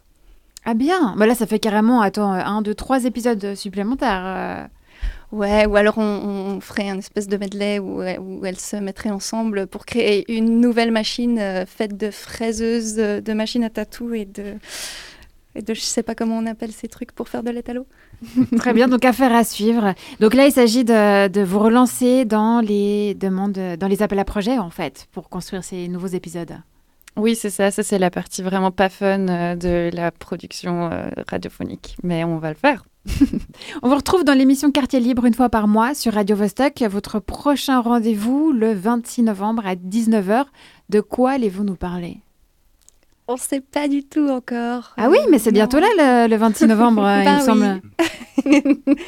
[0.65, 4.25] Ah bien, bah là ça fait carrément attends un, deux, trois épisodes supplémentaires.
[4.27, 4.67] euh.
[5.31, 6.03] Ouais, ou alors on,
[6.57, 10.25] on ferait un espèce de medley où, euh, où elles se mettraient ensemble pour créer
[10.35, 14.55] une nouvelle machine euh, faite de fraiseuses, euh, de machines à tatou et de,
[15.63, 17.87] de je sais pas comment on appelle ces trucs pour faire de l'étalo.
[18.59, 19.95] Très bien, donc affaire à suivre.
[20.21, 24.25] Donc là, il s'agit de, de vous relancer dans les demandes, dans les appels à
[24.25, 26.57] projets en fait, pour construire ces nouveaux épisodes.
[27.17, 31.09] oui c'est ça ça c'est la partie vraiment pas fun euh, de la production euh,
[31.29, 32.85] radiophonique mais on va le faire
[33.83, 36.83] On vous retrouve dans l'émission Quartier Libre une fois par mois sur Radio Vostok.
[36.83, 40.45] Votre prochain rendez-vous le 26 novembre à 19h.
[40.91, 42.21] De quoi allez-vous nous parler?
[43.31, 44.95] On sait pas du tout encore.
[44.97, 47.45] Ah oui, mais c'est bientôt là le, le 26 novembre, il Bah me oui.
[47.45, 47.83] semble.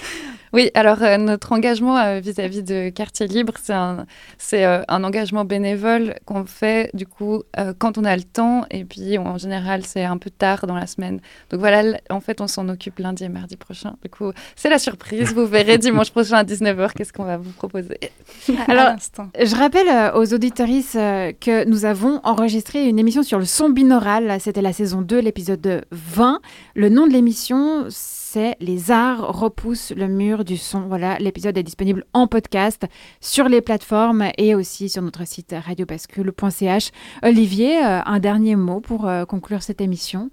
[0.52, 4.06] Oui, alors euh, notre engagement euh, vis-à-vis de Quartier Libre, c'est un,
[4.54, 7.42] euh, un engagement bénévole qu'on fait du coup
[7.78, 10.86] quand on a le temps et puis en général c'est un peu tard dans la
[10.86, 11.20] semaine.
[11.50, 13.94] Donc voilà, en fait on s'en occupe lundi et mardi prochain.
[14.02, 17.52] Du coup c'est la surprise, vous verrez dimanche prochain à 19h qu'est-ce qu'on va vous
[17.52, 17.98] proposer.
[18.68, 18.94] Alors,
[19.38, 24.40] je rappelle aux auditorices que nous avons enregistré une émission sur le son binaural.
[24.40, 26.40] C'était la saison 2, l'épisode 20.
[26.74, 28.29] Le nom de l'émission, c'est
[28.60, 30.82] Les arts repoussent le mur du son.
[30.82, 32.82] Voilà, l'épisode est disponible en podcast
[33.20, 36.90] sur les plateformes et aussi sur notre site radiobascule.ch.
[37.22, 40.30] Olivier, euh, un dernier mot pour euh, conclure cette émission?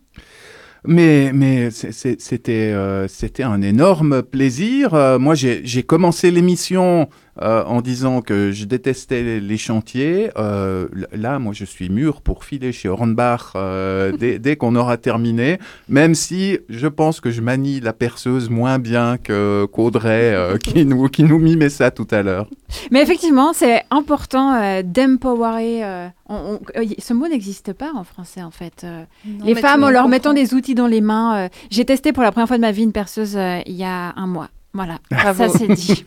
[0.85, 4.93] Mais, mais c'est- c'est- c'était euh, c'était un énorme plaisir.
[5.19, 7.09] Moi, j'ai commencé l'émission
[7.41, 10.29] euh, en disant que je détestais les, les chantiers.
[10.37, 14.97] Euh, là, moi, je suis mûr pour filer chez Hornbach euh, dès, dès qu'on aura
[14.97, 15.59] terminé,
[15.89, 20.85] même si je pense que je manie la perceuse moins bien que qu'Audrey euh, qui,
[20.85, 22.47] nous, qui nous mimait ça tout à l'heure.
[22.91, 25.83] Mais effectivement, c'est important euh, d'empowerer.
[25.83, 28.81] euh, on- on- euh, y- ce mot n'existe pas en français, en fait.
[28.83, 31.45] Euh, Non, les femmes, en leur mettant des outils dans les mains.
[31.45, 33.83] euh, J'ai testé pour la première fois de ma vie une perceuse euh, il y
[33.83, 34.49] a un mois.
[34.73, 35.47] Voilà, Bravo.
[35.47, 36.05] ça c'est dit.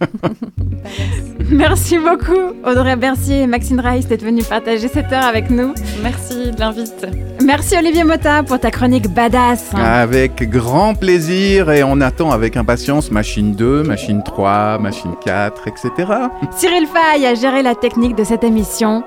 [1.51, 5.75] Merci beaucoup, Audrey Bercier et Maxine Reiss, d'être venus partager cette heure avec nous.
[6.03, 7.07] Merci de l'invite.
[7.45, 9.73] Merci Olivier Mota pour ta chronique badass.
[9.75, 15.91] Avec grand plaisir et on attend avec impatience machine 2, machine 3, machine 4, etc.
[16.57, 19.03] Cyril Fay a géré la technique de cette émission.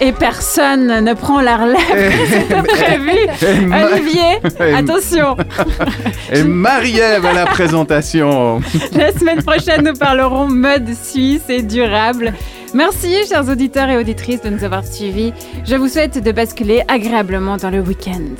[0.00, 1.78] Et personne ne prend la relève,
[2.28, 3.18] c'était prévu.
[3.92, 5.36] Olivier, attention.
[6.32, 8.60] Et Marie-Ève à la présentation.
[8.96, 12.32] La semaine prochaine, nous parlerons mode suisse et durable.
[12.74, 15.32] Merci, chers auditeurs et auditrices, de nous avoir suivis.
[15.64, 18.34] Je vous souhaite de basculer agréablement dans le week-end.